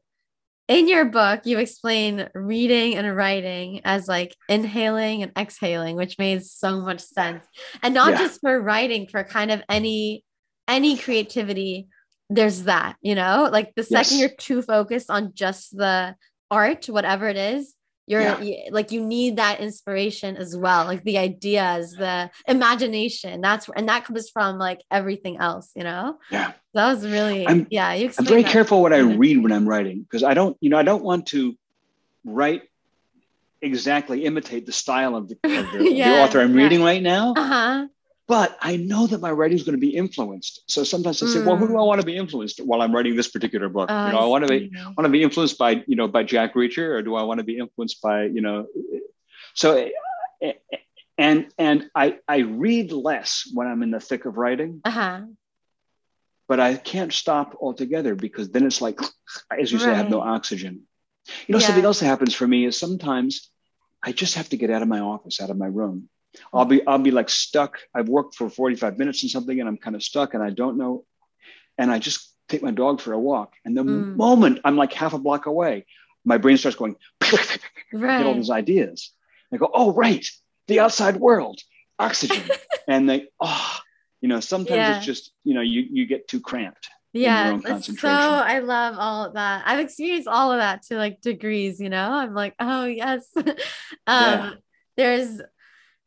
[0.69, 6.45] in your book you explain reading and writing as like inhaling and exhaling, which made
[6.45, 7.45] so much sense.
[7.83, 8.19] And not Yeah.
[8.19, 10.25] just for writing, for kind of any
[10.69, 11.89] any creativity,
[12.31, 14.21] there's that, you know, like the second Yes.
[14.21, 16.15] you're too focused on just the
[16.53, 17.75] art, whatever it is,
[18.07, 18.39] you're Yeah.
[18.41, 23.41] y- like you need that inspiration as well, like the ideas, the imagination.
[23.41, 26.19] That's and that comes from like everything else, you know.
[26.31, 26.53] yeah.
[26.75, 27.93] That was really I'm- yeah.
[27.95, 28.53] You I'm very that.
[28.53, 29.19] careful what I Mhm.
[29.19, 31.57] read when I'm writing because I don't, you know, I don't want to
[32.25, 32.63] write
[33.61, 36.63] exactly imitate the style of the, of the, the author I'm yeah.
[36.65, 37.35] reading right now.
[37.37, 37.87] Uh-huh.
[38.29, 40.63] But I know that my writing is going to be influenced.
[40.69, 43.17] So sometimes I say, well, who do I want to be influenced while I'm writing
[43.17, 43.91] this particular book?
[43.91, 43.93] Mm.
[44.03, 46.23] Oh, you know, I, want to be want to be influenced by you know by
[46.23, 48.67] Jack Reacher, or do I want to be influenced by you know?
[49.55, 49.91] So,
[50.41, 50.53] eh,
[51.19, 55.23] and and I I read less when I'm in the thick of writing, Uh-huh.
[56.49, 58.99] but I can't stop altogether because then it's like,
[59.61, 60.83] as you say, I have no oxygen.
[61.47, 61.67] You know, Yeah.
[61.67, 63.51] something else that happens for me is sometimes
[64.03, 66.09] I just have to get out of my office, out of my room.
[66.53, 67.79] I'll be I'll be like stuck.
[67.95, 70.77] I've worked for 45 minutes and something, and I'm kind of stuck, and I don't
[70.79, 71.05] know.
[71.79, 74.17] And I just take my dog for a walk, and the Mm.
[74.17, 75.87] moment I'm like half a block away,
[76.25, 77.59] my brain starts going, get all
[77.93, 78.37] Right.
[78.37, 79.13] these ideas.
[79.53, 80.27] I go, oh right,
[80.69, 81.61] the outside world,
[81.99, 82.51] oxygen,
[82.89, 83.79] and they oh,
[84.23, 84.97] You know, sometimes Yeah.
[84.97, 86.89] it's just you know you you get too cramped.
[87.15, 88.09] Yeah, so.
[88.09, 89.65] I love all of that.
[89.67, 92.11] I've experienced all of that to like degrees, you know.
[92.11, 93.29] I'm like, oh yes.
[93.37, 93.55] um
[94.07, 94.53] Yeah.
[94.97, 95.41] there's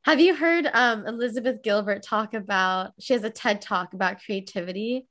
[0.06, 5.08] have you heard um Elizabeth Gilbert talk about she has a TED talk about creativity?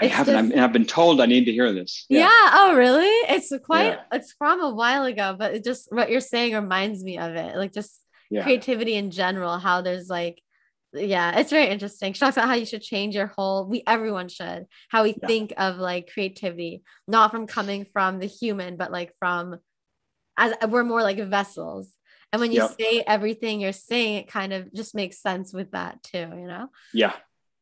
[0.00, 0.48] I It's haven't.
[0.50, 2.06] just- I've been told I need to hear this.
[2.08, 2.28] Yeah.
[2.30, 3.06] Oh, really?
[3.34, 4.00] It's quite Yeah.
[4.12, 7.56] it's from a while ago, but it just what you're saying reminds me of it.
[7.56, 8.42] Like just Yeah.
[8.42, 10.40] creativity in general, how there's like
[10.94, 12.12] yeah, it's very interesting.
[12.12, 15.26] She talks about how you should change your whole we everyone should how we Yeah.
[15.26, 19.58] think of like creativity, not from coming from the human, but like from
[20.36, 21.92] as we're more like vessels.
[22.32, 22.76] And when you Yep.
[22.80, 26.68] say everything you're saying, it kind of just makes sense with that too, you know?
[26.92, 27.12] Yeah.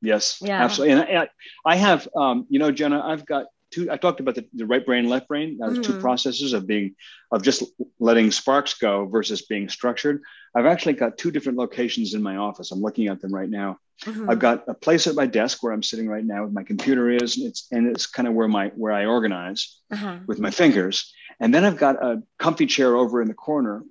[0.01, 0.39] Yes.
[0.41, 0.63] Yeah.
[0.65, 1.03] Absolutely.
[1.03, 1.29] And I,
[1.65, 3.91] I have, um, you know, Jenna, I've got two.
[3.91, 5.59] I talked about the, the right brain, left brain.
[5.59, 6.01] Those two Mhm.
[6.01, 6.95] processes of being,
[7.33, 7.65] of just
[7.99, 10.23] letting sparks go versus being structured.
[10.55, 12.71] I've actually got two different locations in my office.
[12.71, 13.79] I'm looking at them right now.
[14.05, 14.31] Mhm.
[14.31, 17.11] I've got a place at my desk where I'm sitting right now with my computer
[17.11, 20.19] is, and it's and it's kind of where my where I organize Uh-huh.
[20.27, 21.13] with my fingers.
[21.41, 23.83] And then I've got a comfy chair over in the corner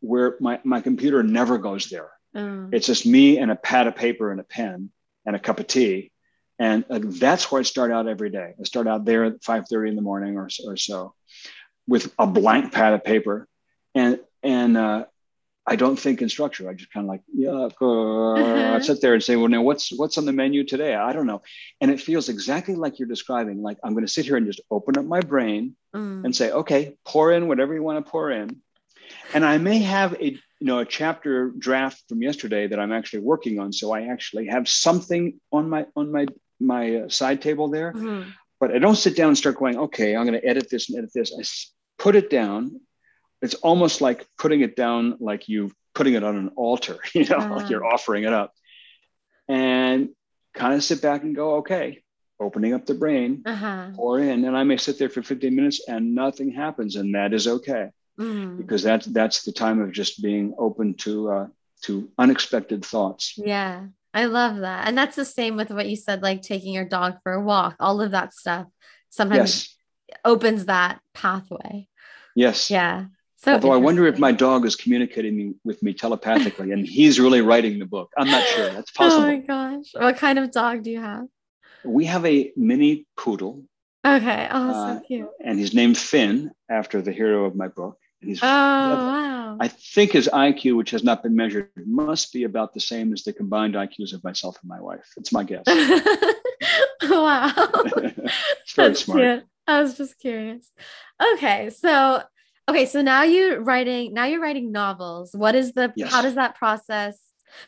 [0.00, 2.10] where my, my computer never goes there.
[2.36, 2.72] Mm.
[2.72, 4.90] It's just me and a pad of paper and a pen
[5.26, 6.10] and a cup of tea.
[6.58, 8.54] And uh, that's where I start out every day.
[8.58, 11.14] I start out there at 5.30 in the morning or, or so
[11.86, 13.48] with a blank pad of paper.
[13.94, 15.06] And, and uh,
[15.66, 16.68] I don't think in structure.
[16.68, 19.90] I just kind of like, yeah, uh, I sit there and say, well, now what's,
[19.96, 20.94] what's on the menu today?
[20.94, 21.42] I don't know.
[21.80, 23.62] And it feels exactly like you're describing.
[23.62, 26.24] Like I'm going to sit here and just open up my brain Mm.
[26.24, 28.62] and say, okay, pour in whatever you want to pour in.
[29.34, 33.20] And I may have a, you know, a chapter draft from yesterday that I'm actually
[33.20, 33.72] working on.
[33.72, 36.26] So I actually have something on my, on my,
[36.60, 38.26] my uh, side table there, Mhm.
[38.60, 40.98] but I don't sit down and start going, okay, I'm going to edit this and
[40.98, 41.32] edit this.
[41.32, 41.42] I
[42.02, 42.80] put it down.
[43.40, 47.38] It's almost like putting it down, like you putting it on an altar, you know,
[47.56, 48.52] like you're offering it up
[49.48, 50.10] and
[50.54, 52.02] kind of sit back and go, okay,
[52.40, 53.90] opening up the brain, Uh-huh.
[53.94, 57.32] pour in and I may sit there for 15 minutes and nothing happens and that
[57.32, 57.88] is okay
[58.20, 58.58] Mm.
[58.58, 61.46] because that's that's the time of just being open to uh,
[61.82, 63.34] to unexpected thoughts.
[63.38, 64.86] Yeah, I love that.
[64.86, 67.76] And that's the same with what you said, like taking your dog for a walk,
[67.80, 68.66] all of that stuff
[69.10, 69.38] sometimes
[70.10, 70.18] Yes.
[70.24, 71.88] opens that pathway.
[72.36, 72.70] Yes.
[72.70, 73.06] Yeah.
[73.36, 77.18] So Although I wonder if my dog is communicating me- with me telepathically and he's
[77.18, 78.10] really writing the book.
[78.16, 78.70] I'm not sure.
[78.70, 79.24] That's possible.
[79.24, 79.86] Oh my gosh.
[79.94, 81.24] What kind of dog do you have?
[81.84, 83.64] we have a mini poodle
[84.06, 84.48] Okay.
[84.50, 85.28] Oh, Uh, so cute.
[85.44, 87.98] and he's named Finn after the hero of my book.
[88.22, 89.56] And he's Oh, wow.
[89.60, 93.22] I think his IQ, which has not been measured, must be about the same as
[93.24, 95.06] the combined IQs of myself and my wife.
[95.16, 95.64] It's my guess.
[97.02, 97.52] wow.
[97.56, 99.20] it's very That's smart.
[99.20, 99.44] cute.
[99.66, 100.70] I was just curious.
[101.34, 102.22] Okay, so
[102.68, 105.30] okay, so now you're writing now you're writing novels.
[105.34, 106.10] What is the Yes.
[106.10, 107.18] how does that process?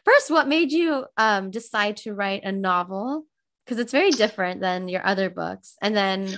[0.05, 3.27] First, what made you um decide to write a novel?
[3.65, 5.77] Because it's very different than your other books.
[5.81, 6.37] And then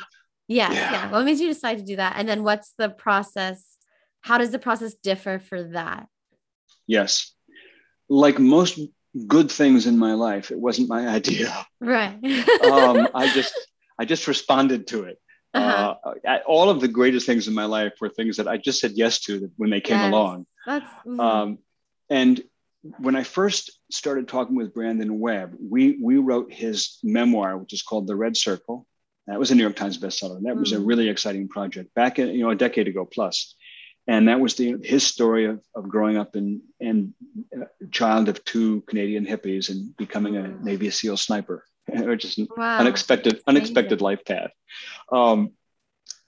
[0.49, 0.93] yes, Yeah.
[0.93, 1.11] yeah.
[1.13, 2.15] What made you decide to do that?
[2.17, 3.76] And then what's the process?
[4.27, 6.09] How does the process differ for that?
[6.89, 7.33] Yes.
[8.09, 8.79] Like most
[9.27, 11.51] good things in my life, it wasn't my idea.
[11.81, 12.15] Right.
[12.73, 13.55] Um, I just
[14.01, 15.17] I just responded to it.
[15.55, 15.95] Uh-huh.
[16.05, 18.81] Uh, I- all of the greatest things in my life were things that I just
[18.81, 20.13] said yes to when they came Yes.
[20.13, 20.47] along.
[20.67, 21.21] That's mhm.
[21.21, 21.59] Um,
[22.11, 22.43] and
[22.99, 27.83] when I first started talking with Brandon Webb, we we wrote his memoir, which is
[27.83, 28.87] called The Red Circle.
[29.29, 30.41] That was a New York Times bestseller.
[30.43, 30.87] That was a Mm.
[30.87, 33.56] really exciting project back in you know a decade ago plus,
[34.07, 37.13] and that was the his story of, of growing up in and
[37.53, 40.49] a child of two Canadian hippies and becoming a.
[40.49, 42.79] Navy SEAL sniper, which is an wow.
[42.79, 44.51] unexpected unexpected life path.
[45.11, 45.53] Um,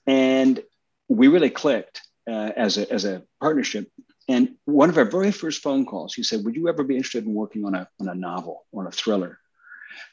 [0.05, 0.61] and
[1.07, 3.89] we really clicked uh, as a as a partnership.
[4.27, 7.25] And one of our very first phone calls, he said, "Would you ever be interested
[7.25, 9.39] in working on a on a novel or a thriller?"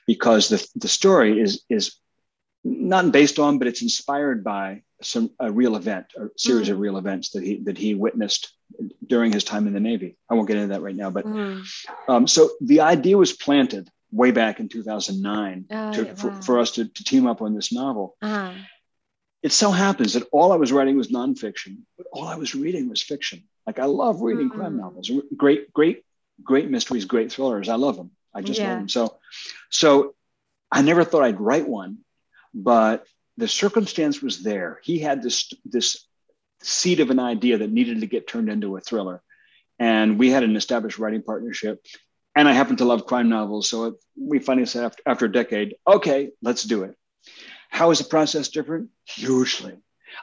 [0.07, 1.97] Because the the story is is
[2.67, 6.81] not based on, but it's inspired by some a real event, a series of Mm.
[6.81, 8.53] real events that he that he witnessed
[9.07, 10.17] during his time in the Navy.
[10.29, 11.65] I won't get into that right now, but Mhm.
[12.09, 16.59] um, so the idea was planted way back in 2009 Oh, to, yeah, for, for
[16.59, 18.17] us to, to team up on this novel.
[18.23, 18.53] Uh-huh.
[19.43, 22.89] It so happens that all I was writing was nonfiction, but all I was reading
[22.89, 23.45] was fiction.
[23.67, 24.81] Like I love reading crime Mm.
[24.81, 26.05] novels, great, great,
[26.43, 27.69] great mysteries, great thrillers.
[27.69, 28.11] I love them.
[28.35, 28.69] I just Yeah.
[28.71, 28.89] love them.
[28.89, 29.19] So,
[29.71, 30.15] so
[30.73, 31.99] I never thought I'd write one,
[32.57, 34.81] but the circumstance was there.
[34.83, 36.07] He had this this
[36.63, 39.23] seed of an idea that needed to get turned into a thriller,
[39.79, 41.85] and we had an established writing partnership.
[42.35, 45.33] And I happen to love crime novels, so it, we finally said after, after a
[45.33, 46.95] decade, okay, let's do it.
[47.71, 48.91] How is the process different?
[49.05, 49.75] Hugely.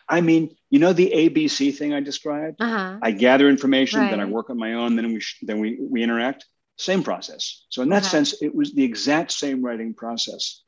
[0.10, 2.58] I mean, you know the ABC thing I described.
[2.62, 2.98] Uh-huh.
[3.02, 6.04] I gather information, then I work on my own, then we sh- then we we
[6.04, 6.46] interact.
[6.78, 7.66] same process.
[7.70, 8.10] So in that Okay.
[8.16, 10.64] sense, it was the exact same writing process,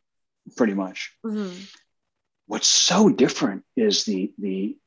[0.56, 1.12] pretty much.
[1.26, 1.54] Mhm.
[2.48, 4.78] What's so different is the the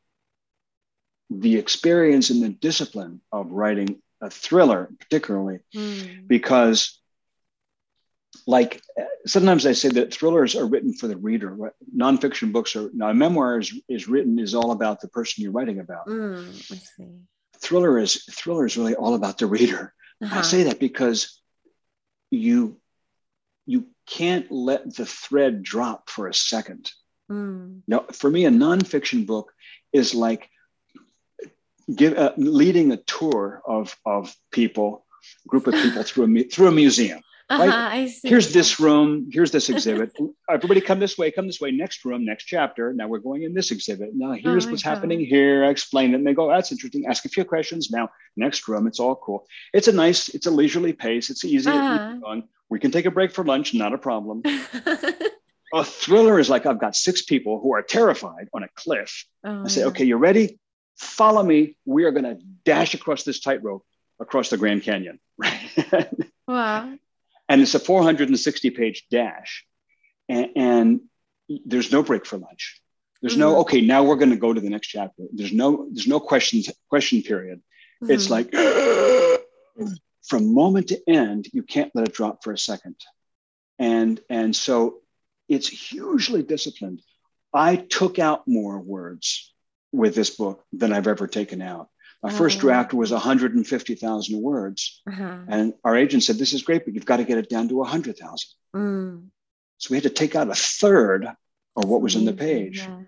[1.30, 6.26] the experience and the discipline of writing a thriller, particularly Mm.
[6.26, 7.00] because
[8.46, 8.80] like
[9.26, 11.50] sometimes I say that thrillers are written for the reader.
[11.54, 11.72] Right?
[11.94, 15.52] Nonfiction books are now a memoir is, is written is all about the person you're
[15.52, 16.06] writing about.
[16.06, 16.52] Mm.
[16.96, 17.18] See.
[17.60, 19.92] Thriller is thriller is really all about the reader.
[20.22, 20.42] I Uh-huh.
[20.42, 21.40] say that because
[22.30, 22.80] you
[23.66, 26.90] you can't let the thread drop for a second.
[27.30, 27.82] Mm.
[27.86, 29.52] Now, for me, a nonfiction book
[29.92, 30.48] is like
[31.94, 35.04] give, uh, leading a tour of of people,
[35.46, 37.20] group of people through a through a museum.
[37.50, 37.74] Uh-huh, Right.
[37.74, 38.28] I see.
[38.28, 39.30] Here's this room.
[39.32, 40.12] Here's this exhibit.
[40.50, 41.30] Everybody, come this way.
[41.30, 41.70] Come this way.
[41.70, 42.24] Next room.
[42.24, 42.92] Next chapter.
[42.92, 44.10] Now we're going in this exhibit.
[44.14, 44.90] Now here's my what's God.
[44.90, 45.64] happening here.
[45.64, 47.90] I explain it, and they go, oh, "That's interesting." Ask a few questions.
[47.90, 48.86] Now next room.
[48.86, 49.46] It's all cool.
[49.72, 50.28] It's a nice.
[50.30, 51.30] It's a leisurely pace.
[51.30, 51.70] It's easy.
[51.70, 52.20] Uh-huh.
[52.24, 52.48] on.
[52.70, 53.74] We can take a break for lunch.
[53.74, 54.42] Not a problem.
[55.74, 59.26] A thriller is like I've got six people who are terrified on a cliff.
[59.44, 59.88] oh, I say, yeah.
[59.88, 60.58] okay, you're ready?
[60.96, 61.76] Follow me.
[61.84, 63.84] We are going to dash across this tightrope
[64.18, 65.20] across the Grand Canyon.
[65.36, 65.68] Right.
[66.48, 66.94] Wow.
[67.50, 69.66] and it's a 460 page dash.
[70.30, 71.00] And, and
[71.66, 72.80] there's no break for lunch.
[73.20, 73.40] There's Mhm.
[73.40, 75.24] no, okay, now we're going to go to the next chapter.
[75.34, 77.60] There's no, there's no questions, question period.
[78.00, 78.30] It's Mhm.
[78.30, 78.48] like
[80.28, 82.96] from moment to end, you can't let it drop for a second.
[83.78, 84.98] And, and so
[85.48, 87.00] it's hugely disciplined.
[87.54, 89.54] I took out more words
[89.92, 91.88] with this book than I've ever taken out.
[92.22, 92.60] My first Oh.
[92.62, 95.00] draft was 150,000 words.
[95.08, 95.38] Uh-huh.
[95.48, 97.76] And our agent said, This is great, but you've got to get it down to
[97.76, 98.48] 100,000.
[98.74, 99.28] Mm.
[99.78, 101.26] So we had to take out a third
[101.76, 102.78] of what was in the page.
[102.78, 103.02] yeah.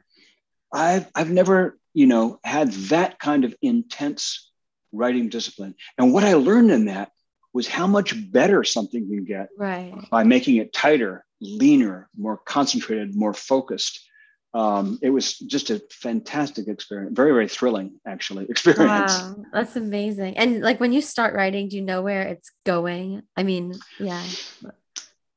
[0.72, 4.49] I've, I've never, you know, had that kind of intense
[4.92, 5.74] writing discipline.
[5.98, 7.10] And what I learned in that
[7.52, 9.94] was how much better something can get Right.
[10.10, 14.06] by making it tighter, leaner, more concentrated, more focused.
[14.52, 19.12] Um, it was just a fantastic experience, very, very thrilling, actually, experience.
[19.12, 20.36] Wow, that's amazing.
[20.36, 23.22] And like when you start writing, do you know where it's going?
[23.36, 24.24] I mean, yeah.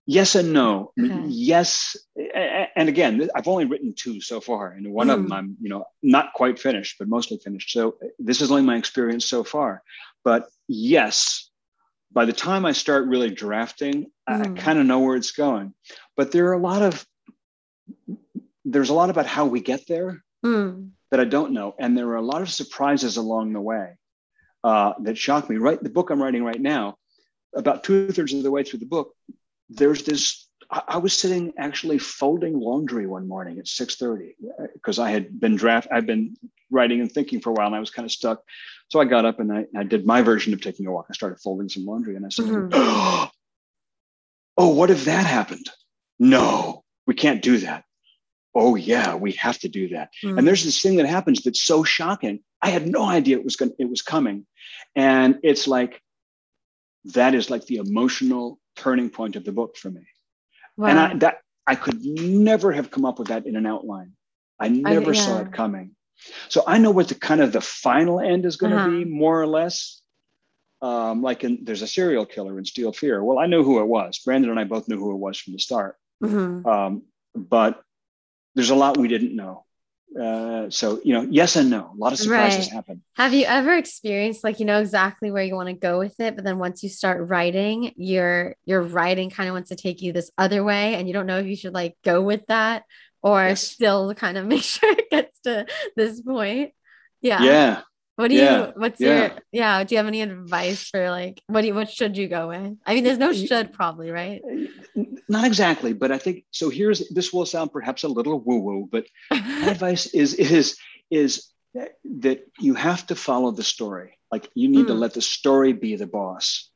[0.05, 0.91] Yes and no.
[0.99, 1.23] Okay.
[1.27, 1.95] Yes,
[2.75, 5.31] and again, I've only written two so far, and one of them.
[5.31, 7.71] I'm, you know, not quite finished, but mostly finished.
[7.71, 9.81] So this is only my experience so far.
[10.25, 11.49] But yes,
[12.11, 14.57] by the time I start really drafting, I Mhm.
[14.57, 15.73] kind of know where it's going.
[16.17, 17.07] But there are a lot of
[18.65, 20.91] there's a lot about how we get there Mm.
[21.11, 23.97] that I don't know, and there are a lot of surprises along the way
[24.65, 25.57] uh, that shock me.
[25.57, 26.97] Right, the book I'm writing right now,
[27.53, 29.13] about two thirds of the way through the book,
[29.75, 30.47] there's this.
[30.69, 34.35] I, was sitting actually folding laundry one morning at six thirty
[34.73, 35.87] because I had been draft.
[35.91, 36.35] I've been
[36.71, 38.41] writing and thinking for a while, and I was kind of stuck.
[38.89, 41.07] So I got up and I, I did my version of taking a walk.
[41.09, 42.69] I started folding some laundry, and I said, Mhm.
[44.57, 45.69] "Oh, what if that happened?
[46.19, 47.83] No, we can't do that."
[48.55, 50.09] Oh yeah, we have to do that.
[50.23, 50.37] Mm.
[50.37, 52.39] And there's this thing that happens that's so shocking.
[52.61, 54.45] I had no idea it was going it was coming.
[54.95, 56.01] And it's like
[57.05, 60.01] that is like the emotional turning point of the book for me.
[60.77, 60.87] wow.
[60.87, 64.13] And I that I could never have come up with that in an outline.
[64.59, 65.41] I never saw yeah.
[65.47, 65.95] it coming.
[66.49, 68.89] So I know what the kind of the final end is going to Uh-huh.
[68.89, 70.01] be, more or less.
[70.81, 73.23] Um, like in, there's a serial killer in Steel Fear.
[73.23, 74.19] Well, I knew who it was.
[74.19, 75.95] Brandon and I both knew who it was from the start.
[76.21, 76.65] Mhm.
[76.65, 77.03] Um,
[77.33, 77.81] but
[78.55, 79.65] there's a lot we didn't know.
[80.19, 81.91] Uh, so you know, yes and no.
[81.93, 82.73] A lot of surprises Right.
[82.73, 83.03] happen.
[83.15, 86.35] Have you ever experienced like you know exactly where you want to go with it,
[86.35, 90.13] but then once you start writing, your your writing kind of wants to take you
[90.13, 92.83] this other way, and you don't know if you should like go with that
[93.21, 93.61] or Yes.
[93.61, 96.71] still kind of make sure it gets to this point.
[97.21, 97.41] Yeah.
[97.43, 97.81] Yeah.
[98.15, 98.67] What do Yeah.
[98.67, 98.73] you?
[98.75, 99.19] What's Yeah.
[99.19, 99.31] your?
[99.51, 99.83] Yeah.
[99.83, 101.73] Do you have any advice for like what do you?
[101.73, 102.77] What should you go with?
[102.85, 104.41] I mean, there's no should probably, right?
[105.27, 106.69] Not exactly, but I think so.
[106.69, 110.77] Here's this will sound perhaps a little woo woo, but my advice is is
[111.09, 114.19] is that, you have to follow the story.
[114.31, 114.99] Like you need to Mm.
[114.99, 116.69] let the story be the boss,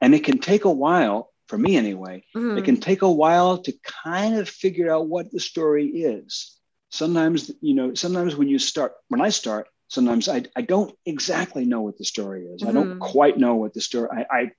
[0.00, 2.22] and it can take a while for me anyway.
[2.36, 2.56] Mhm.
[2.58, 3.72] It can take a while to
[4.04, 6.56] kind of figure out what the story is.
[6.90, 11.64] Sometimes, you know, sometimes when you start, when I start, sometimes I, I don't exactly
[11.64, 12.62] know what the story is.
[12.62, 12.98] I don't Mhm.
[12.98, 14.50] quite know what the story, I, I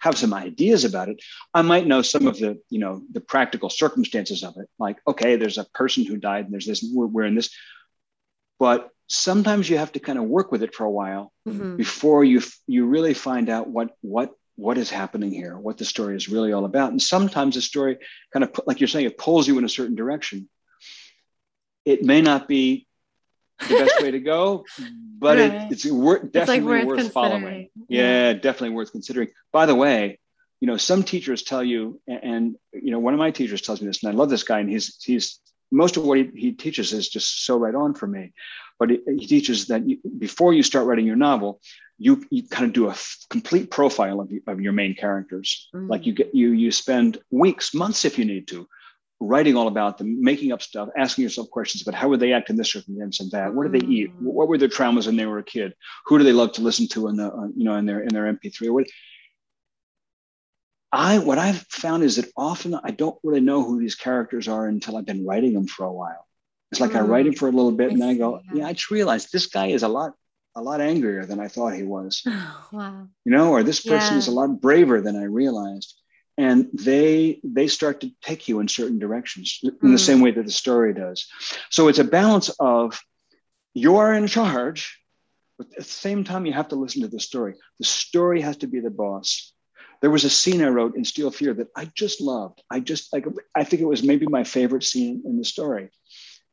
[0.00, 1.22] have some ideas about it.
[1.52, 4.68] I might know some of the, you know, the practical circumstances of it.
[4.78, 7.50] Like, okay, there's a person who died and there's this, we're, we're in this.
[8.58, 11.76] But sometimes you have to kind of work with it for a while Mhm.
[11.76, 16.14] before you you really find out what what what is happening here, what the story
[16.14, 16.90] is really all about.
[16.90, 17.96] And sometimes the story
[18.32, 20.50] kind of, like you're saying, it pulls you in a certain direction.
[21.86, 22.86] It may not be
[23.68, 24.64] the best way to go,
[25.18, 25.52] but Right.
[25.52, 27.68] it, it's wor- It's like definitely worth worth following.
[27.88, 29.28] Yeah, definitely worth considering.
[29.52, 30.18] By the way,
[30.60, 33.80] you know, some teachers tell you, and, and, you know, one of my teachers tells
[33.80, 35.40] me this, and I love this guy, and he's he's
[35.70, 38.32] most of what he, he teaches is just so right on for me.
[38.78, 41.60] But he, he teaches that you, before you start writing your novel,
[41.98, 45.68] you, you kind of do a f- complete profile of, of your main characters.
[45.74, 45.88] Mm-hmm.
[45.88, 48.66] Like you get you you spend weeks, months if you need to,
[49.20, 52.48] writing all about them, making up stuff, asking yourself questions about how would they act
[52.48, 53.54] in this circumstance and that.
[53.54, 54.10] What did they eat?
[54.10, 54.22] Mm.
[54.22, 55.74] What were their traumas when they were a kid?
[56.06, 58.08] Who do they love to listen to in the uh, you know in their in
[58.08, 58.70] their MP3?
[58.70, 58.86] What,
[60.90, 64.66] I what I've found is that often I don't really know who these characters are
[64.66, 66.26] until I've been writing them for a while.
[66.72, 66.96] It's like mm.
[66.96, 69.30] I write him for a little bit, and then I go, yeah, I just realized
[69.32, 70.14] this guy is a lot
[70.56, 72.22] a lot angrier than I thought he was.
[72.72, 73.06] wow.
[73.24, 74.18] You know, or this person yeah.
[74.18, 75.99] is a lot braver than I realized.
[76.40, 79.92] And they they start to take you in certain directions in mm.
[79.92, 81.26] the same way that the story does.
[81.68, 82.98] So it's a balance of
[83.74, 84.98] you are in charge,
[85.58, 87.54] but at the same time you have to listen to the story.
[87.78, 89.52] The story has to be the boss.
[90.00, 92.62] There was a scene I wrote in Steel Fear that I just loved.
[92.70, 95.90] I just like I think it was maybe my favorite scene in the story.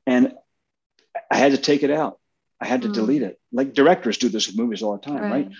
[0.05, 0.33] And
[1.31, 2.19] I had to take it out
[2.59, 2.93] I had to mm.
[2.93, 3.39] delete it.
[3.51, 5.31] Like directors do this with movies all the time, right?
[5.31, 5.51] right?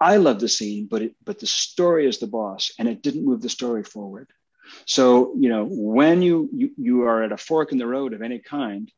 [0.00, 3.24] I love the scene, but it but the story is the boss, and it didn't
[3.24, 4.28] move the story forward.
[4.86, 8.22] So you know when you you, you are at a fork in the road of
[8.22, 8.90] any kind,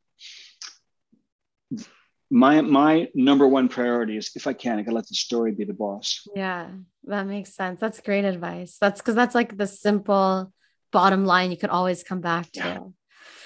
[2.30, 5.64] my my number one priority is if I can, I can let the story be
[5.64, 6.26] the boss.
[6.34, 6.68] Yeah,
[7.05, 7.78] that makes sense.
[7.80, 8.78] That's great advice.
[8.80, 10.53] That's because that's like the simple
[10.92, 12.61] bottom line you could always come back to.
[12.61, 12.78] Yeah.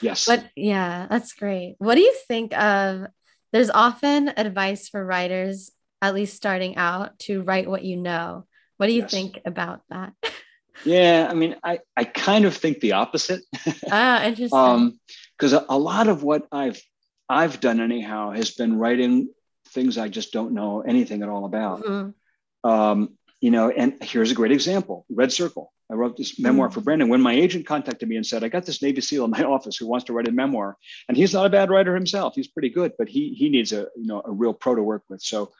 [0.00, 0.26] Yes.
[0.26, 1.76] But yeah, that's great.
[1.78, 3.06] What do you think of
[3.52, 5.70] there's often advice for writers,
[6.02, 8.46] at least starting out, to write what you know.
[8.76, 9.10] What do you yes.
[9.10, 10.12] think about that?
[10.84, 13.42] yeah, I mean, I, I kind of think the opposite.
[13.90, 14.98] ah, interesting.
[15.38, 16.80] Because um, a, a lot of what I've
[17.28, 19.30] I've done anyhow has been writing
[19.68, 21.82] things I just don't know anything at all about.
[21.82, 22.68] Mm-hmm.
[22.68, 25.72] Um, you know, and here's a great example: Red Circle.
[25.90, 26.72] I wrote this memoir mm.
[26.72, 27.08] for Brandon.
[27.08, 29.76] When my agent contacted me and said, I got this Navy SEAL in my office
[29.76, 30.76] who wants to write a memoir.
[31.08, 32.34] And he's not a bad writer himself.
[32.34, 35.04] He's pretty good, but he he needs a you know a real pro to work
[35.08, 35.22] with.
[35.22, 35.52] So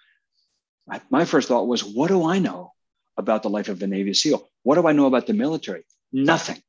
[1.11, 2.73] my first thought was, what do I know
[3.17, 4.49] about the life of a Navy SEAL?
[4.63, 5.85] What do I know about the military?
[6.13, 6.63] Nothing.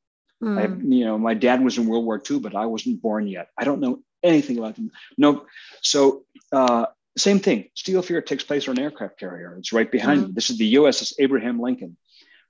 [0.44, 0.58] Mm.
[0.58, 3.50] I, you know, my dad was in World War II, but I wasn't born yet.
[3.58, 4.92] I don't know anything about them.
[5.18, 5.46] No.
[5.82, 6.88] So uh,
[7.18, 7.70] same thing.
[7.76, 9.56] Steel Fear takes place on an aircraft carrier.
[9.58, 10.28] It's right behind mm.
[10.28, 10.34] me.
[10.34, 11.98] This is the USS Abraham Lincoln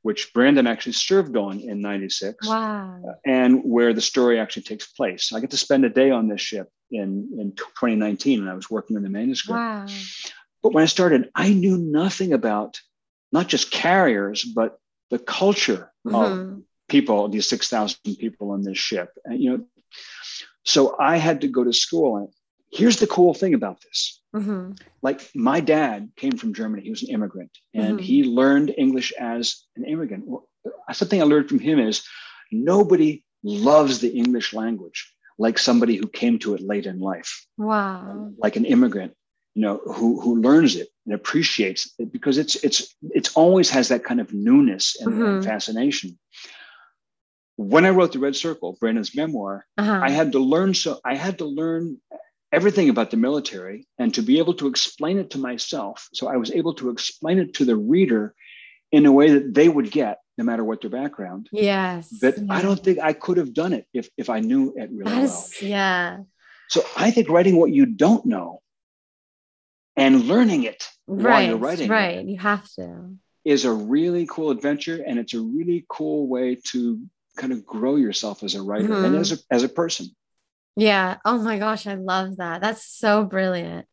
[0.07, 2.47] which Brandon actually served on in 96.
[2.47, 3.01] Wow.
[3.05, 5.33] Uh, and where the story actually takes place.
[5.33, 8.69] I get to spend a day on this ship in, in 2019 when I was
[8.69, 9.57] working on the manuscript.
[9.57, 9.85] Wow.
[10.67, 12.81] But when I started, I knew nothing about
[13.31, 16.15] not just carriers, but the culture mm-hmm.
[16.15, 19.13] of people, these 6,000 people on this ship.
[19.23, 19.65] And, you know,
[20.65, 22.17] so I had to go to school.
[22.17, 22.27] And
[22.69, 24.73] here's the cool thing about this Mm-hmm.
[25.01, 26.83] Like my dad came from Germany.
[26.83, 28.03] He was an immigrant and mm-hmm.
[28.03, 30.25] he learned English as an immigrant.
[30.91, 32.03] Something I learned from him is
[32.51, 37.47] nobody loves the English language like somebody who came to it late in life.
[37.57, 38.31] Wow.
[38.37, 39.13] Like an immigrant,
[39.57, 43.87] you know, who, who learns it and appreciates it because it's, it's, it's always has
[43.89, 45.25] that kind of newness and, mm-hmm.
[45.25, 46.17] and fascination
[47.57, 49.99] when I wrote the Red Circle, Brandon's memoir, uh-huh.
[50.03, 51.97] I had to learn so I had to learn
[52.51, 56.07] everything about the military and to be able to explain it to myself.
[56.13, 58.33] So I was able to explain it to the reader
[58.91, 61.49] in a way that they would get no matter what their background.
[61.51, 62.15] Yes.
[62.21, 62.35] But.
[62.49, 65.49] I don't think I could have done it if, if I knew it really well.
[65.59, 66.19] Yeah.
[66.69, 68.61] So I think writing what you don't know
[69.97, 72.25] and learning it right, while you're writing right.
[72.25, 73.15] You have to.
[73.43, 77.01] Is a really cool adventure and it's a really cool way to
[77.37, 79.05] kind of grow yourself as a writer mm-hmm.
[79.05, 80.07] and as a, as a person.
[80.75, 81.17] Yeah.
[81.25, 82.61] Oh my gosh, I love that.
[82.61, 83.87] That's so brilliant.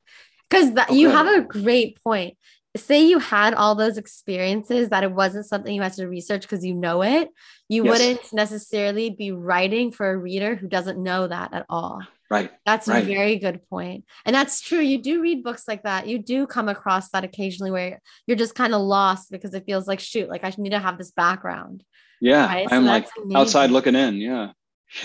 [0.50, 0.94] Because okay.
[0.94, 2.36] you have a great point.
[2.76, 6.64] Say you had all those experiences that it wasn't something you had to research because
[6.64, 7.28] you know it,
[7.68, 7.90] you yes.
[7.90, 12.02] wouldn't necessarily be writing for a reader who doesn't know that at all.
[12.34, 12.50] Right.
[12.66, 13.04] That's right.
[13.04, 14.04] a very good point.
[14.26, 14.80] And that's true.
[14.80, 16.08] You do read books like that.
[16.08, 19.86] You do come across that occasionally where you're just kind of lost because it feels
[19.86, 21.84] like, shoot, like I need to have this background.
[22.20, 22.46] Yeah.
[22.46, 22.66] Right?
[22.72, 23.36] I'm so like amazing.
[23.36, 24.16] outside looking in.
[24.16, 24.50] Yeah.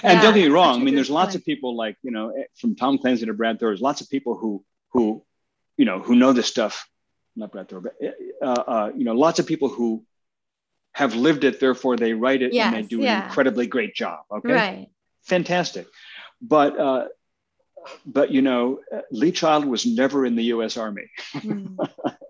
[0.02, 0.82] And yeah, don't get me wrong.
[0.82, 1.36] I mean, there's lots point.
[1.36, 3.70] of people like you know, eh, from Tom Clancy to Brad Thor.
[3.70, 5.24] There's lots of people who who
[5.78, 6.88] you know who know this stuff.
[7.36, 8.12] Not Brad Thor, but eh,
[8.42, 10.06] uh, uh, you know, lots of people who
[10.94, 11.60] have lived it.
[11.60, 13.22] Therefore, they write it yes, and they do yeah.
[13.22, 14.20] an incredibly great job.
[14.32, 14.88] Okay, right?
[15.24, 15.88] Fantastic.
[16.42, 17.06] But uh,
[18.06, 18.80] but you know,
[19.12, 20.78] Lee Child was never in the U.S.
[20.78, 21.10] Army.
[21.34, 21.78] Mm.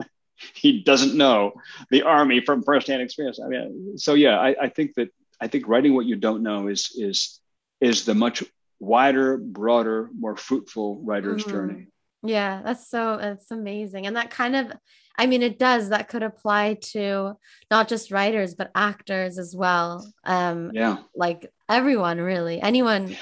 [0.53, 1.53] he doesn't know
[1.89, 3.39] the army from firsthand experience.
[3.43, 6.67] I mean, so yeah, I, I think that I think writing what you don't know
[6.67, 7.39] is is
[7.81, 8.43] is the much
[8.79, 11.51] wider, broader, more fruitful writer's mm-hmm.
[11.51, 11.87] journey.
[12.23, 14.07] Yeah, that's so that's amazing.
[14.07, 14.71] And that kind of
[15.19, 15.89] I mean, it does.
[15.89, 17.37] That could apply to
[17.69, 20.09] not just writers, but actors as well.
[20.23, 20.99] Um, yeah.
[21.13, 22.61] Like everyone, really.
[22.61, 23.17] Anyone.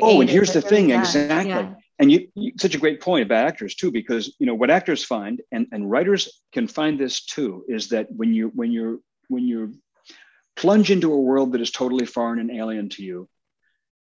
[0.00, 0.90] Oh, and here's the thing.
[0.90, 1.50] Exactly.
[1.50, 1.74] Yeah.
[1.98, 5.04] And you, you, such a great point about actors too, because you know what actors
[5.04, 8.98] find, and, and writers can find this too, is that when you when you're
[9.28, 9.74] when you
[10.54, 13.28] plunge into a world that is totally foreign and alien to you,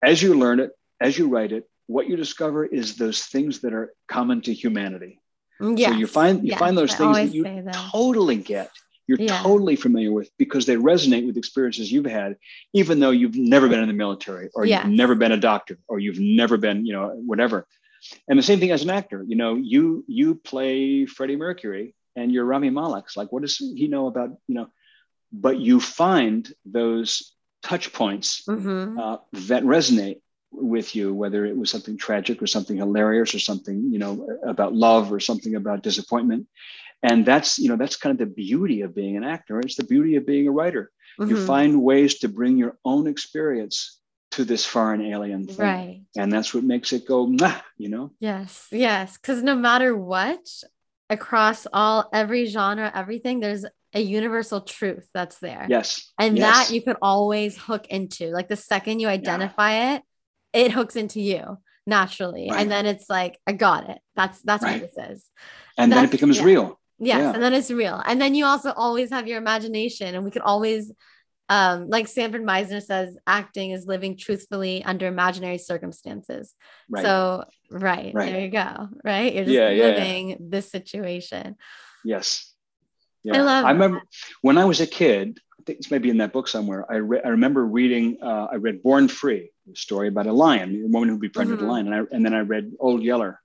[0.03, 3.73] as you learn it, as you write it, what you discover is those things that
[3.73, 5.21] are common to humanity.
[5.59, 5.91] Yes.
[5.91, 6.59] So you find you yes.
[6.59, 7.73] find those things that you that.
[7.73, 8.71] totally get.
[9.07, 9.41] You're yeah.
[9.41, 12.35] totally familiar with because they resonate with experiences you've had,
[12.73, 14.83] even though you've never been in the military or yes.
[14.83, 17.65] you've never been a doctor or you've never been, you know, whatever.
[18.27, 22.31] And the same thing as an actor, you know, you you play Freddie Mercury and
[22.31, 23.05] you're Rami Malek.
[23.15, 24.67] Like, what does he know about, you know?
[25.31, 27.33] But you find those
[27.63, 28.99] touch points mm-hmm.
[28.99, 30.21] uh, that resonate
[30.57, 34.73] with you, whether it was something tragic or something hilarious or something, you know, about
[34.73, 36.47] love or something about disappointment.
[37.03, 39.59] And that's, you know, that's kind of the beauty of being an actor.
[39.59, 40.91] It's the beauty of being a writer.
[41.19, 41.29] Mm-hmm.
[41.29, 43.99] You find ways to bring your own experience
[44.31, 45.57] to this foreign alien thing.
[45.57, 46.01] Right.
[46.17, 48.11] And that's what makes it go, nah, you know?
[48.19, 48.67] Yes.
[48.71, 49.17] Yes.
[49.17, 50.39] Cause no matter what,
[51.09, 55.65] across all every genre, everything, there's a universal truth that's there.
[55.69, 56.11] Yes.
[56.19, 56.67] And yes.
[56.67, 58.31] that you could always hook into.
[58.31, 59.95] Like the second you identify yeah.
[59.95, 60.03] it,
[60.57, 62.49] it hooks into you naturally.
[62.49, 62.61] Right.
[62.61, 63.99] And then it's like, I got it.
[64.15, 64.81] That's that's right.
[64.81, 65.25] what this is.
[65.77, 66.43] And that's, then it becomes yeah.
[66.43, 66.79] real.
[66.99, 67.19] Yes.
[67.19, 67.33] Yeah.
[67.33, 68.01] And then it's real.
[68.05, 70.15] And then you also always have your imagination.
[70.15, 70.91] And we could always
[71.49, 76.53] um, like Sanford Meisner says, acting is living truthfully under imaginary circumstances.
[76.89, 77.03] Right.
[77.05, 78.89] So, right, right, there you go.
[79.03, 80.35] Right, you're just yeah, living yeah.
[80.41, 81.55] this situation.
[82.03, 82.53] Yes.
[83.23, 83.37] Yeah.
[83.37, 83.65] I love.
[83.65, 84.07] I remember that.
[84.41, 85.39] when I was a kid.
[85.59, 86.89] I think it's maybe in that book somewhere.
[86.89, 88.19] I re- I remember reading.
[88.21, 91.67] Uh, I read Born Free, story about a lion, a woman who befriended mm-hmm.
[91.67, 93.39] a lion, and I, and then I read Old Yeller.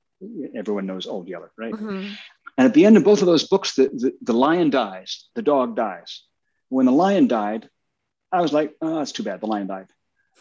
[0.55, 1.73] Everyone knows Old Yeller, right?
[1.73, 2.12] Mm-hmm.
[2.59, 5.43] And at the end of both of those books, the, the, the lion dies, the
[5.43, 6.23] dog dies.
[6.68, 7.68] When the lion died,
[8.31, 9.41] I was like, oh, that's too bad.
[9.41, 9.87] The lion died.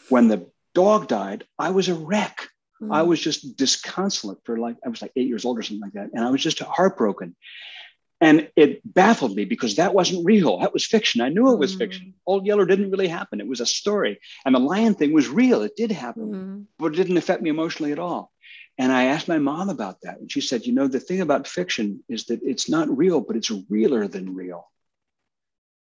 [0.09, 2.47] When the dog died, I was a wreck.
[2.81, 2.93] Mm.
[2.93, 5.93] I was just disconsolate for like, I was like eight years old or something like
[5.93, 6.09] that.
[6.13, 7.35] And I was just heartbroken.
[8.21, 10.59] And it baffled me because that wasn't real.
[10.59, 11.21] That was fiction.
[11.21, 11.79] I knew it was mm.
[11.79, 12.13] fiction.
[12.27, 13.41] Old Yeller didn't really happen.
[13.41, 14.19] It was a story.
[14.45, 15.63] And the lion thing was real.
[15.63, 16.65] It did happen, mm.
[16.77, 18.31] but it didn't affect me emotionally at all.
[18.77, 20.19] And I asked my mom about that.
[20.19, 23.35] And she said, you know, the thing about fiction is that it's not real, but
[23.35, 24.69] it's realer than real.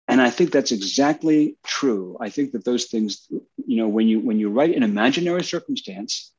[0.08, 2.18] And I think that's exactly true.
[2.20, 3.28] I think that those things,
[3.66, 6.34] you know, when you when you write an imaginary circumstance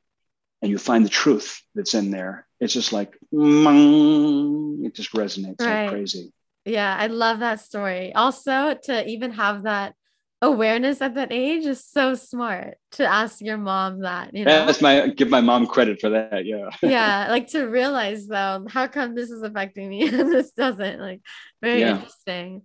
[0.61, 5.83] and you find the truth that's in there, it's just like it just resonates right.
[5.85, 6.33] like crazy.
[6.65, 8.15] Yeah, I love that story.
[8.15, 9.95] Also, to even have that
[10.41, 14.83] awareness at that age is so smart to ask your mom that you know that's
[14.83, 19.15] my give my mom credit for that yeah yeah like to realize though how come
[19.15, 21.21] this is affecting me and this doesn't like
[21.61, 21.95] very yeah.
[21.95, 22.63] interesting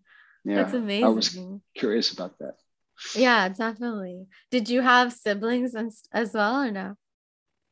[0.47, 1.03] yeah, that's amazing.
[1.03, 1.37] I was
[1.75, 2.55] curious about that.
[3.15, 4.27] Yeah, definitely.
[4.49, 6.95] Did you have siblings and, as well or no?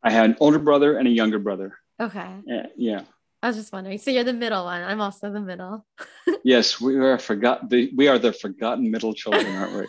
[0.04, 1.78] I had an older brother and a younger brother.
[2.00, 2.28] Okay.
[2.46, 2.66] Yeah.
[2.76, 3.02] yeah.
[3.42, 4.00] I was just wondering.
[4.00, 4.82] So you're the middle one.
[4.82, 5.86] I'm also the middle.
[6.44, 7.70] yes, we are forgot.
[7.70, 9.86] The, we are the forgotten middle children, aren't we?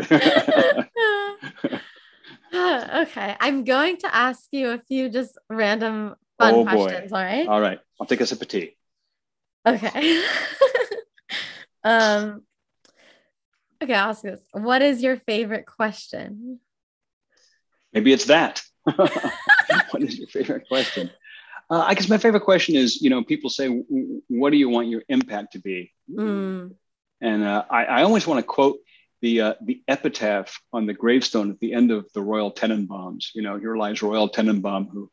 [2.54, 7.12] okay, I'm going to ask you a few just random fun oh, questions.
[7.12, 7.46] All right.
[7.46, 7.78] All right.
[8.00, 8.76] I'll take a sip of tea.
[9.66, 10.24] Okay.
[11.84, 12.42] Um,
[13.82, 14.40] okay, I'll ask this.
[14.52, 16.60] What is your favorite question?
[17.92, 18.62] Maybe it's that.
[18.84, 21.10] what is your favorite question?
[21.70, 24.88] Uh, I guess my favorite question is, you know, people say, "What do you want
[24.88, 26.74] your impact to be?" Mm.
[27.20, 28.78] And uh, I, I, always want to quote
[29.20, 33.34] the uh, the epitaph on the gravestone at the end of the Royal Tenenbaums.
[33.34, 35.10] You know, here lies Royal Tenenbaum, who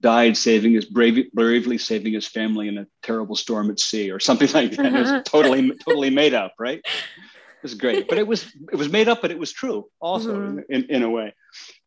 [0.00, 4.20] died saving his brave, bravely saving his family in a terrible storm at sea or
[4.20, 4.86] something like that.
[4.86, 6.78] It was totally totally made up, right?
[6.78, 10.38] It was great, but it was it was made up, but it was true also
[10.38, 10.58] mm-hmm.
[10.68, 11.34] in, in a way.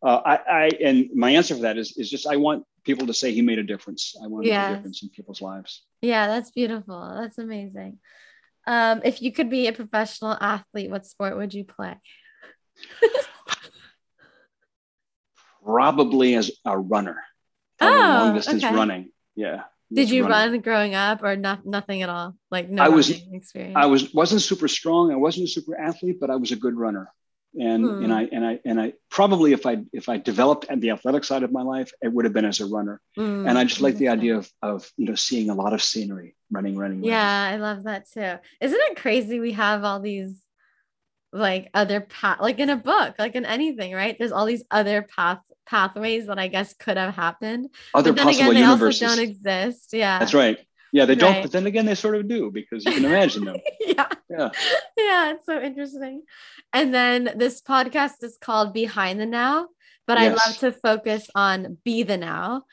[0.04, 3.14] Uh, I, I and my answer for that is is just I want people to
[3.14, 4.16] say he made a difference.
[4.24, 5.84] I want to make a difference in people's lives.
[6.02, 7.16] Yeah, that's beautiful.
[7.20, 8.00] That's amazing.
[8.66, 11.96] Um, if you could be a professional athlete, what sport would you play?
[15.64, 17.22] Probably as a runner
[17.82, 18.74] oh, long distance okay.
[18.74, 19.12] running.
[19.36, 19.64] Yeah.
[19.94, 20.52] Did you running.
[20.52, 22.36] run growing up or not nothing at all?
[22.52, 23.76] Like no I was experience.
[23.76, 25.12] I was wasn't super strong.
[25.12, 27.12] I wasn't a super athlete, but I was a good runner.
[27.60, 28.04] And hmm.
[28.04, 31.24] and I and I and I probably if I if I developed at the athletic
[31.24, 33.02] side of my life, it would have been as a runner.
[33.16, 33.48] Hmm.
[33.48, 36.36] And I just like the idea of of you know seeing a lot of scenery,
[36.52, 37.04] running, running.
[37.04, 37.62] Yeah, running.
[37.62, 38.38] I love that too.
[38.62, 40.44] Isn't it crazy we have all these
[41.34, 45.02] like other path like in a book like in anything right there's all these other
[45.02, 49.04] path pathways that i guess could have happened other but then possible again, they universes.
[49.04, 50.60] also don't exist yeah that's right
[50.94, 53.58] Yeah, they don't, but then again, they sort of do because you can imagine them.
[53.80, 54.08] yeah.
[54.30, 54.50] Yeah.
[54.98, 55.32] Yeah.
[55.34, 56.24] It's so interesting.
[56.74, 59.68] And then this podcast is called Behind the Now,
[60.06, 60.38] but yes.
[60.40, 62.64] I love to focus on Be the Now.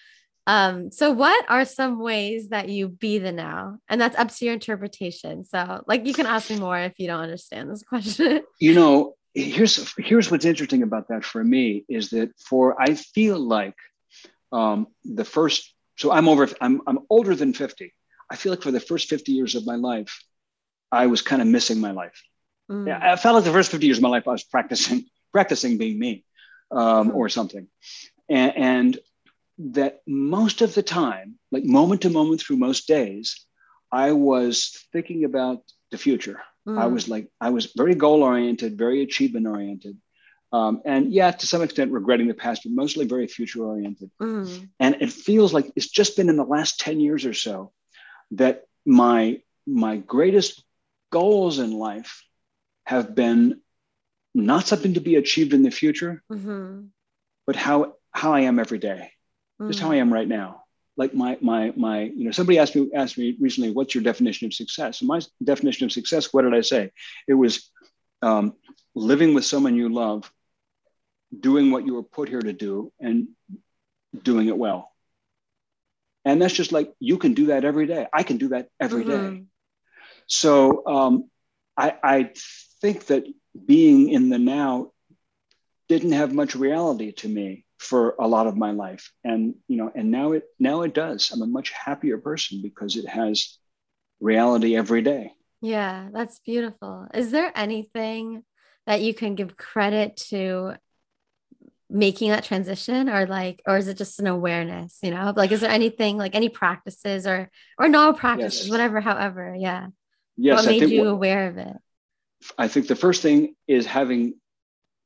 [0.46, 3.78] Um, so what are some ways that you be the now?
[3.88, 5.44] And that's up to your interpretation.
[5.44, 8.42] So like you can ask me more if you don't understand this question.
[8.60, 13.38] you know, here's here's what's interesting about that for me is that for I feel
[13.38, 13.74] like
[14.52, 17.92] um, the first so I'm over I'm I'm older than 50.
[18.30, 20.22] I feel like for the first 50 years of my life,
[20.90, 22.22] I was kind of missing my life.
[22.70, 22.86] Mm.
[22.86, 25.78] Yeah, I felt like the first 50 years of my life I was practicing practicing
[25.78, 26.24] being me
[26.70, 27.14] um, mm.
[27.14, 27.66] or something.
[28.28, 28.98] And, and
[29.58, 33.44] that most of the time, like moment to moment through most days,
[33.90, 36.40] I was thinking about the future.
[36.66, 36.78] Mm.
[36.78, 39.98] I was like, I was very goal oriented, very achievement oriented.
[40.52, 44.10] Um, and yeah, to some extent, regretting the past, but mostly very future oriented.
[44.22, 44.68] Mm.
[44.78, 47.72] And it feels like it's just been in the last 10 years or so
[48.36, 50.62] that my, my greatest
[51.10, 52.22] goals in life
[52.86, 53.60] have been
[54.34, 56.86] not something to be achieved in the future, mm-hmm.
[57.46, 59.10] but how, how I am every day,
[59.60, 59.68] mm.
[59.68, 60.64] just how I am right now
[60.96, 64.46] like my my my you know somebody asked me asked me recently what's your definition
[64.46, 66.90] of success and my definition of success what did i say
[67.26, 67.70] it was
[68.22, 68.54] um,
[68.94, 70.30] living with someone you love
[71.38, 73.28] doing what you were put here to do and
[74.22, 74.90] doing it well
[76.24, 78.06] and that's just like you can do that every day.
[78.12, 79.36] I can do that every mm-hmm.
[79.36, 79.42] day.
[80.26, 81.30] so um,
[81.76, 82.30] I, I
[82.80, 83.24] think that
[83.66, 84.92] being in the now
[85.88, 89.12] didn't have much reality to me for a lot of my life.
[89.22, 91.30] And you know and now it now it does.
[91.30, 93.58] I'm a much happier person because it has
[94.20, 95.32] reality every day.
[95.60, 97.06] Yeah that's beautiful.
[97.12, 98.44] Is there anything
[98.86, 100.74] that you can give credit to
[101.94, 105.60] making that transition or like or is it just an awareness you know like is
[105.60, 108.70] there anything like any practices or or no practices yes.
[108.70, 109.86] whatever however yeah
[110.36, 111.76] yes what made you aware of it
[112.58, 114.34] i think the first thing is having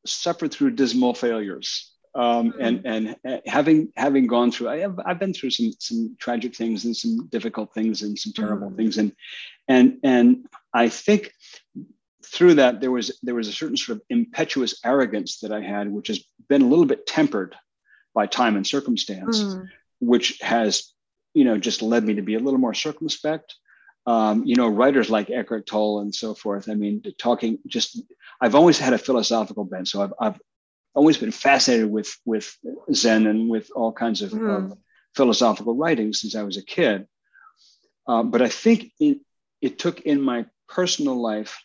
[0.06, 2.62] suffered through dismal failures um, mm-hmm.
[2.62, 6.56] and and uh, having having gone through I have I've been through some some tragic
[6.56, 8.76] things and some difficult things and some terrible mm-hmm.
[8.76, 9.12] things and
[9.68, 11.32] and and I think
[12.24, 15.90] through that there was there was a certain sort of impetuous arrogance that I had
[15.90, 17.54] which has been a little bit tempered
[18.14, 19.64] by time and circumstance mm-hmm.
[20.00, 20.92] which has
[21.34, 23.54] you know just led me to be a little more circumspect
[24.06, 28.02] um, you know writers like Eckhart Tolle and so forth I mean talking just
[28.40, 30.40] I've always had a philosophical bent so I've, I've
[30.94, 32.56] always been fascinated with with
[32.92, 34.76] Zen and with all kinds of, mm.
[35.14, 37.06] philosophical writings since I was a kid.
[38.06, 39.18] Uh, but I think it,
[39.60, 41.58] it took in my personal life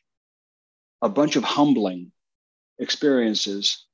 [1.03, 2.11] a bunch of humbling
[2.79, 3.85] experiences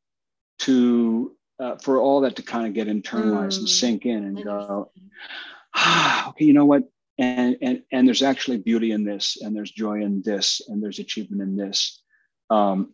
[0.60, 3.60] to uh, for all that to kind of get internalized mm.
[3.60, 4.91] and sink in and go,
[5.76, 6.84] ah, okay, you know what?
[7.18, 10.99] And, and and there's actually beauty in this, and there's joy in this, and there's
[10.99, 12.01] achievement in this.
[12.49, 12.93] Um,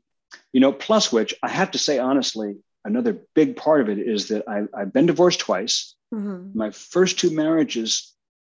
[0.51, 4.30] you know, plus which I have to say honestly, another big part of it is
[4.30, 5.93] that I, have been divorced twice.
[6.13, 6.57] Mm-hmm.
[6.57, 8.13] My first two marriages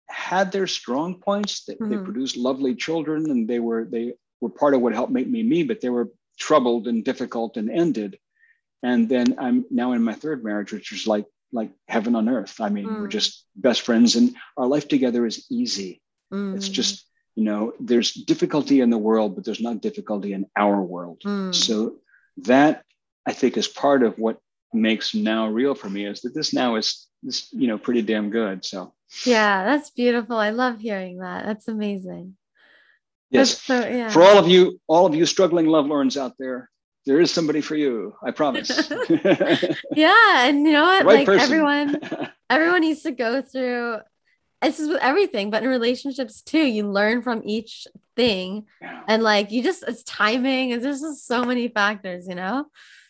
[0.09, 1.65] had their strong points.
[1.65, 1.91] They, mm-hmm.
[1.91, 5.43] they produced lovely children, and they were they were part of what helped make me
[5.43, 5.62] me.
[5.62, 8.18] But they were troubled and difficult and ended.
[8.82, 12.61] And then I'm now in my third marriage, which is like like heaven on earth.
[12.61, 13.01] I mean, mm.
[13.01, 16.03] we're just best friends, and our life together is easy.
[16.32, 16.57] Mm.
[16.57, 17.07] It's just
[17.37, 21.55] you know there's difficulty in the world but there's not difficulty in our world mm.
[21.55, 21.97] so
[22.39, 22.82] that
[23.26, 24.41] i think is part of what
[24.72, 28.30] makes now real for me is that this now is, is you know pretty damn
[28.30, 28.93] good so
[29.24, 32.34] yeah that's beautiful i love hearing that that's amazing
[33.31, 34.09] yes so, yeah.
[34.09, 36.70] for all of you all of you struggling love lovelorns out there
[37.07, 38.70] there is somebody for you i promise
[39.95, 41.41] yeah and you know what right like person.
[41.41, 42.01] everyone
[42.51, 43.99] everyone needs to go through
[44.62, 48.66] this is with everything, but in relationships too, you learn from each thing.
[48.81, 49.03] Yeah.
[49.07, 52.66] And like you just it's timing and there's just so many factors, you know?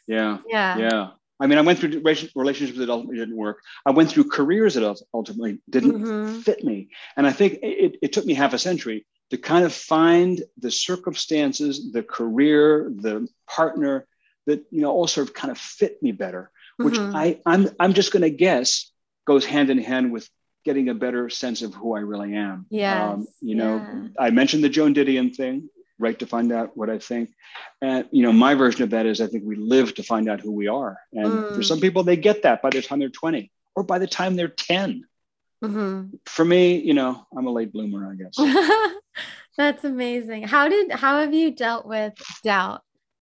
[0.06, 0.38] Yeah.
[0.48, 0.78] Yeah.
[0.78, 1.08] Yeah.
[1.38, 2.02] I mean, I went through
[2.34, 3.60] relationships that ultimately didn't work.
[3.84, 6.40] I went through careers that ultimately didn't mm-hmm.
[6.40, 6.88] fit me.
[7.16, 10.70] And I think it, it took me half a century to kind of find the
[10.70, 14.06] circumstances, the career, the partner
[14.46, 17.16] that, you know, all sort of kind of fit me better, which mm-hmm.
[17.16, 18.90] I, I'm, I'm just going to guess
[19.26, 20.28] goes hand in hand with
[20.64, 22.66] getting a better sense of who I really am.
[22.70, 23.10] Yeah.
[23.12, 24.08] Um, you know, yeah.
[24.18, 25.68] I mentioned the Joan Didion thing,
[25.98, 27.30] right to find out what I think.
[27.82, 30.40] And, you know, my version of that is I think we live to find out
[30.40, 30.98] who we are.
[31.12, 31.54] And mm.
[31.54, 34.36] for some people, they get that by the time they're 20 or by the time
[34.36, 35.04] they're 10.
[35.66, 36.16] Mm-hmm.
[36.26, 38.36] For me, you know, I'm a late bloomer, I guess.
[39.56, 40.44] That's amazing.
[40.44, 42.14] How did, how have you dealt with
[42.44, 42.82] doubt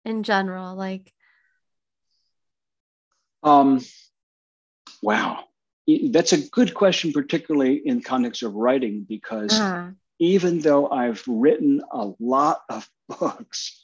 [0.05, 0.75] in general?
[0.75, 1.11] Like,
[3.43, 3.81] um,
[5.01, 5.43] wow
[6.09, 9.89] that's a good question, particularly in context of writing, because uh-huh.
[10.19, 12.87] even though I've written a lot of
[13.19, 13.83] books,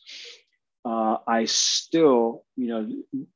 [0.90, 2.90] uh, I still, you know,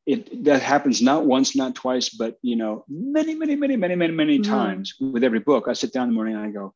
[0.07, 4.13] it that happens not once, not twice, but you know, many, many, many, many, many,
[4.13, 4.51] many mm-hmm.
[4.51, 5.67] times with every book.
[5.67, 6.73] I sit down in the morning and I go,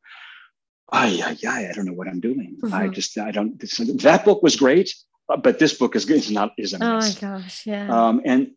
[0.92, 1.68] "Ay, ay, ay!
[1.68, 2.58] I don't know what I'm doing.
[2.62, 2.74] Mm-hmm.
[2.74, 3.58] I just, I don't.
[3.58, 4.94] This, that book was great,
[5.26, 7.20] but this book is is not is a mess.
[7.22, 7.88] Oh my gosh, yeah.
[7.90, 8.50] Um, and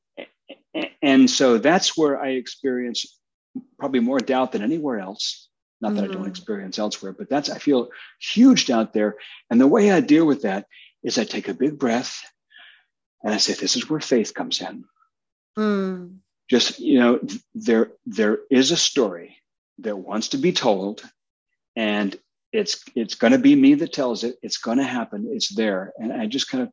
[1.02, 3.20] and so that's where I experience
[3.80, 5.48] probably more doubt than anywhere else.
[5.82, 6.04] Not that mm-hmm.
[6.04, 6.30] I don't mm-hmm.
[6.30, 9.16] experience elsewhere, but that's I feel huge doubt there.
[9.50, 10.68] And the way I deal with that
[11.04, 12.22] is I take a big breath
[13.24, 14.86] and I say, "This is where faith comes in."
[15.58, 16.18] Mm.
[16.50, 17.20] Just you know,
[17.54, 19.38] there there is a story
[19.80, 21.02] that wants to be told,
[21.76, 22.18] and
[22.52, 24.38] it's it's going to be me that tells it.
[24.42, 25.30] It's going to happen.
[25.32, 26.72] It's there, and I just kind of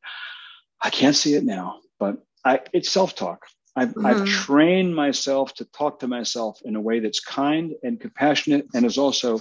[0.80, 3.46] I can't see it now, but I it's self talk.
[3.78, 4.06] I've, mm-hmm.
[4.06, 8.84] I've trained myself to talk to myself in a way that's kind and compassionate and
[8.84, 9.40] is also,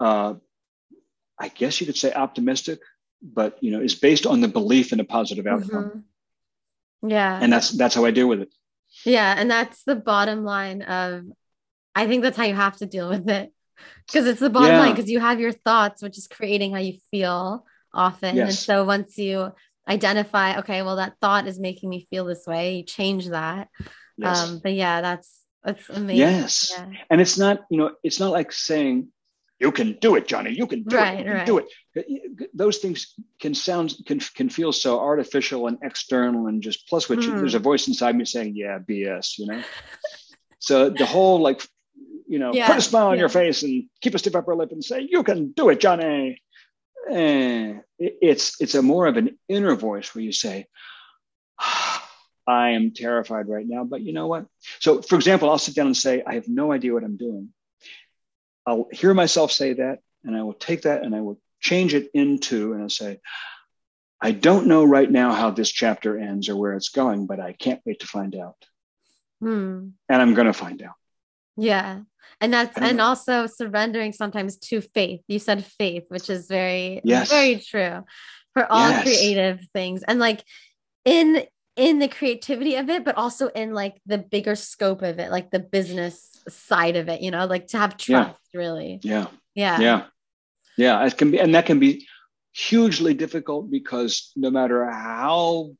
[0.00, 0.34] uh,
[1.38, 2.80] I guess you could say optimistic,
[3.22, 6.04] but you know, is based on the belief in a positive outcome.
[7.02, 7.10] Mm-hmm.
[7.10, 7.38] Yeah.
[7.40, 8.54] And that's that's how I deal with it.
[9.04, 9.34] Yeah.
[9.36, 11.24] And that's the bottom line of
[11.94, 13.52] I think that's how you have to deal with it.
[14.06, 14.80] Because it's the bottom yeah.
[14.80, 18.36] line, because you have your thoughts, which is creating how you feel often.
[18.36, 18.48] Yes.
[18.48, 19.52] And so once you
[19.88, 23.68] identify okay well that thought is making me feel this way you change that
[24.16, 24.48] yes.
[24.48, 26.86] um but yeah that's that's amazing yes yeah.
[27.10, 29.08] and it's not you know it's not like saying
[29.62, 31.46] you can do it johnny you can do right, it you right.
[31.46, 36.88] do it those things can sound can, can feel so artificial and external and just
[36.88, 37.38] plus which mm.
[37.38, 39.62] there's a voice inside me saying yeah bs you know
[40.58, 41.64] so the whole like
[42.26, 42.66] you know yeah.
[42.66, 43.20] put a smile on yeah.
[43.20, 46.40] your face and keep a stiff upper lip and say you can do it johnny
[47.10, 50.66] eh, it's it's a more of an inner voice where you say,
[52.46, 54.46] I am terrified right now, but you know what?
[54.80, 57.50] So, for example, I'll sit down and say, I have no idea what I'm doing.
[58.66, 62.10] I'll hear myself say that, and I will take that and I will change it
[62.14, 63.20] into, and I'll say,
[64.20, 67.52] I don't know right now how this chapter ends or where it's going, but I
[67.52, 68.56] can't wait to find out.
[69.40, 69.88] Hmm.
[70.08, 70.94] And I'm going to find out.
[71.56, 72.00] Yeah
[72.42, 77.30] and that's and also surrendering sometimes to faith you said faith which is very yes.
[77.30, 78.04] very true
[78.52, 79.02] for all yes.
[79.02, 80.44] creative things and like
[81.04, 81.44] in
[81.76, 85.50] in the creativity of it but also in like the bigger scope of it like
[85.50, 88.58] the business side of it you know like to have trust yeah.
[88.58, 89.00] really.
[89.02, 89.26] Yeah.
[89.54, 89.80] Yeah.
[89.80, 90.04] Yeah.
[90.76, 92.06] Yeah it can be and that can be
[92.52, 95.70] hugely difficult because no matter how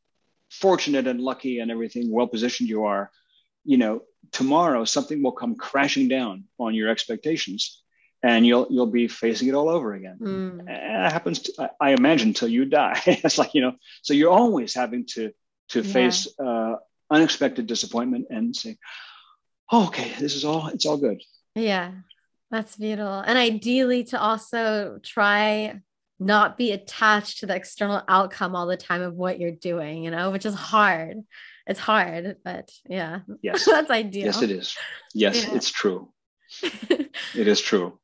[0.51, 3.11] fortunate and lucky and everything well positioned you are
[3.65, 7.83] you know tomorrow something will come crashing down on your expectations
[8.23, 10.19] and you'll you'll be facing it all over again.
[10.21, 10.61] Mm.
[10.61, 13.01] and it happens to, i imagine until you die.
[13.07, 15.33] It's like you know so you're always having to
[15.73, 15.93] to yeah.
[15.93, 16.77] face uh,
[17.11, 18.77] unexpected disappointment and say
[19.71, 21.23] oh, okay this is all it's all good
[21.55, 21.93] yeah
[22.51, 25.81] that's beautiful and ideally to also try
[26.19, 30.11] not be attached to the external outcome all the time of what you're doing you
[30.11, 31.23] know which is hard
[31.67, 33.21] it's hard, but yeah.
[33.43, 33.65] Yes.
[33.71, 34.27] that's ideal.
[34.27, 34.77] Yes, it is.
[35.15, 35.55] Yes, yeah.
[35.55, 36.11] it's true.
[36.63, 37.99] it is true.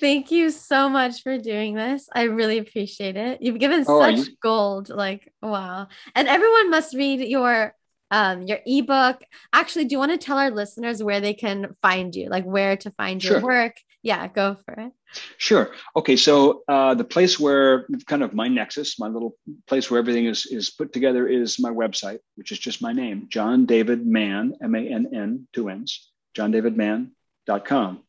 [0.00, 2.08] Thank you so much for doing this.
[2.12, 3.42] I really appreciate it.
[3.42, 4.88] You've given oh, such you- gold.
[4.88, 5.88] Like, wow.
[6.14, 7.74] And everyone must read your
[8.10, 9.22] um your ebook.
[9.52, 12.28] Actually, do you want to tell our listeners where they can find you?
[12.28, 13.76] Like where to find your work?
[14.02, 14.92] Yeah, go for it.
[15.36, 15.72] Sure.
[15.94, 16.16] Okay.
[16.16, 19.36] So uh, the place where kind of my nexus, my little
[19.66, 23.26] place where everything is is put together is my website, which is just my name,
[23.28, 28.02] John David Mann, M A N N, two N's, johndavidmann.com.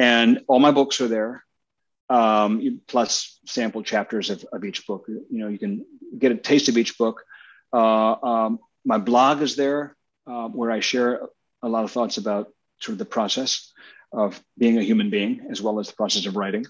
[0.00, 1.44] And all my books are there,
[2.08, 5.04] um, plus sample chapters of, of each book.
[5.08, 5.84] You know, you can
[6.18, 7.22] get a taste of each book.
[7.70, 9.94] Uh, um, my blog is there,
[10.26, 11.20] uh, where I share
[11.62, 12.48] a lot of thoughts about
[12.78, 13.70] sort of the process
[14.10, 16.64] of being a human being as well as the process of writing.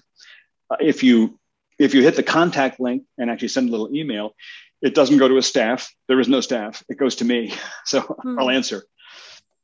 [0.69, 1.39] Uh, if you
[1.79, 4.35] if you hit the contact link and actually send a little email,
[4.81, 5.89] it doesn't go to a staff.
[6.09, 6.83] There is no staff.
[6.89, 7.53] It goes to me.
[7.85, 8.37] So hmm.
[8.37, 8.83] I'll answer.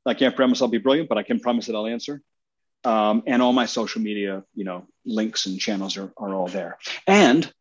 [0.05, 2.21] I can't promise I'll be brilliant, but I can promise that I'll answer.
[2.83, 6.77] Um, and all my social media, you know, links and channels are, are all there.
[7.05, 7.51] And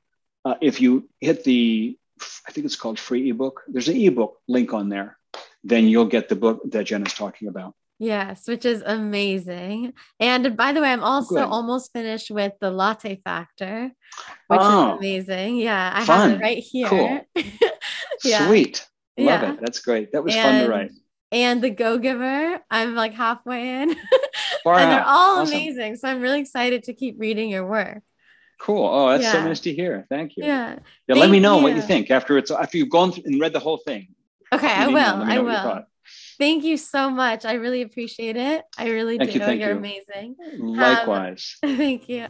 [0.44, 1.98] uh, if you hit the,
[2.46, 3.62] I think it's called free ebook.
[3.66, 5.18] There's an ebook link on there.
[5.64, 7.74] Then you'll get the book that Jen is talking about.
[7.98, 9.94] Yes, which is amazing.
[10.20, 11.44] And by the way, I'm also Good.
[11.44, 13.90] almost finished with the latte factor,
[14.48, 15.56] which oh, is amazing.
[15.56, 16.30] Yeah, I fun.
[16.30, 16.88] have it right here.
[16.88, 17.20] Cool.
[18.24, 18.46] yeah.
[18.46, 18.86] Sweet.
[19.18, 19.52] Love yeah.
[19.52, 19.60] it.
[19.60, 20.12] That's great.
[20.12, 20.90] That was and, fun to write.
[21.32, 23.96] And the Go Giver, I'm like halfway in.
[24.74, 25.54] and they're all awesome.
[25.54, 25.96] amazing.
[25.96, 28.02] So I'm really excited to keep reading your work.
[28.58, 28.86] Cool.
[28.86, 29.32] Oh, that's yeah.
[29.32, 30.06] so nice to hear.
[30.08, 30.44] Thank you.
[30.44, 30.70] Yeah.
[30.70, 30.78] Yeah.
[31.08, 31.62] Thank let me know you.
[31.64, 34.08] what you think after it's after you've gone and read the whole thing.
[34.52, 34.96] Okay, I will.
[34.98, 35.84] I will.
[36.38, 37.44] Thank you so much.
[37.44, 38.64] I really appreciate it.
[38.78, 39.38] I really Thank do.
[39.38, 39.76] You, thank You're you.
[39.76, 40.36] amazing.
[40.58, 41.56] Likewise.
[41.62, 42.28] Um, thank you.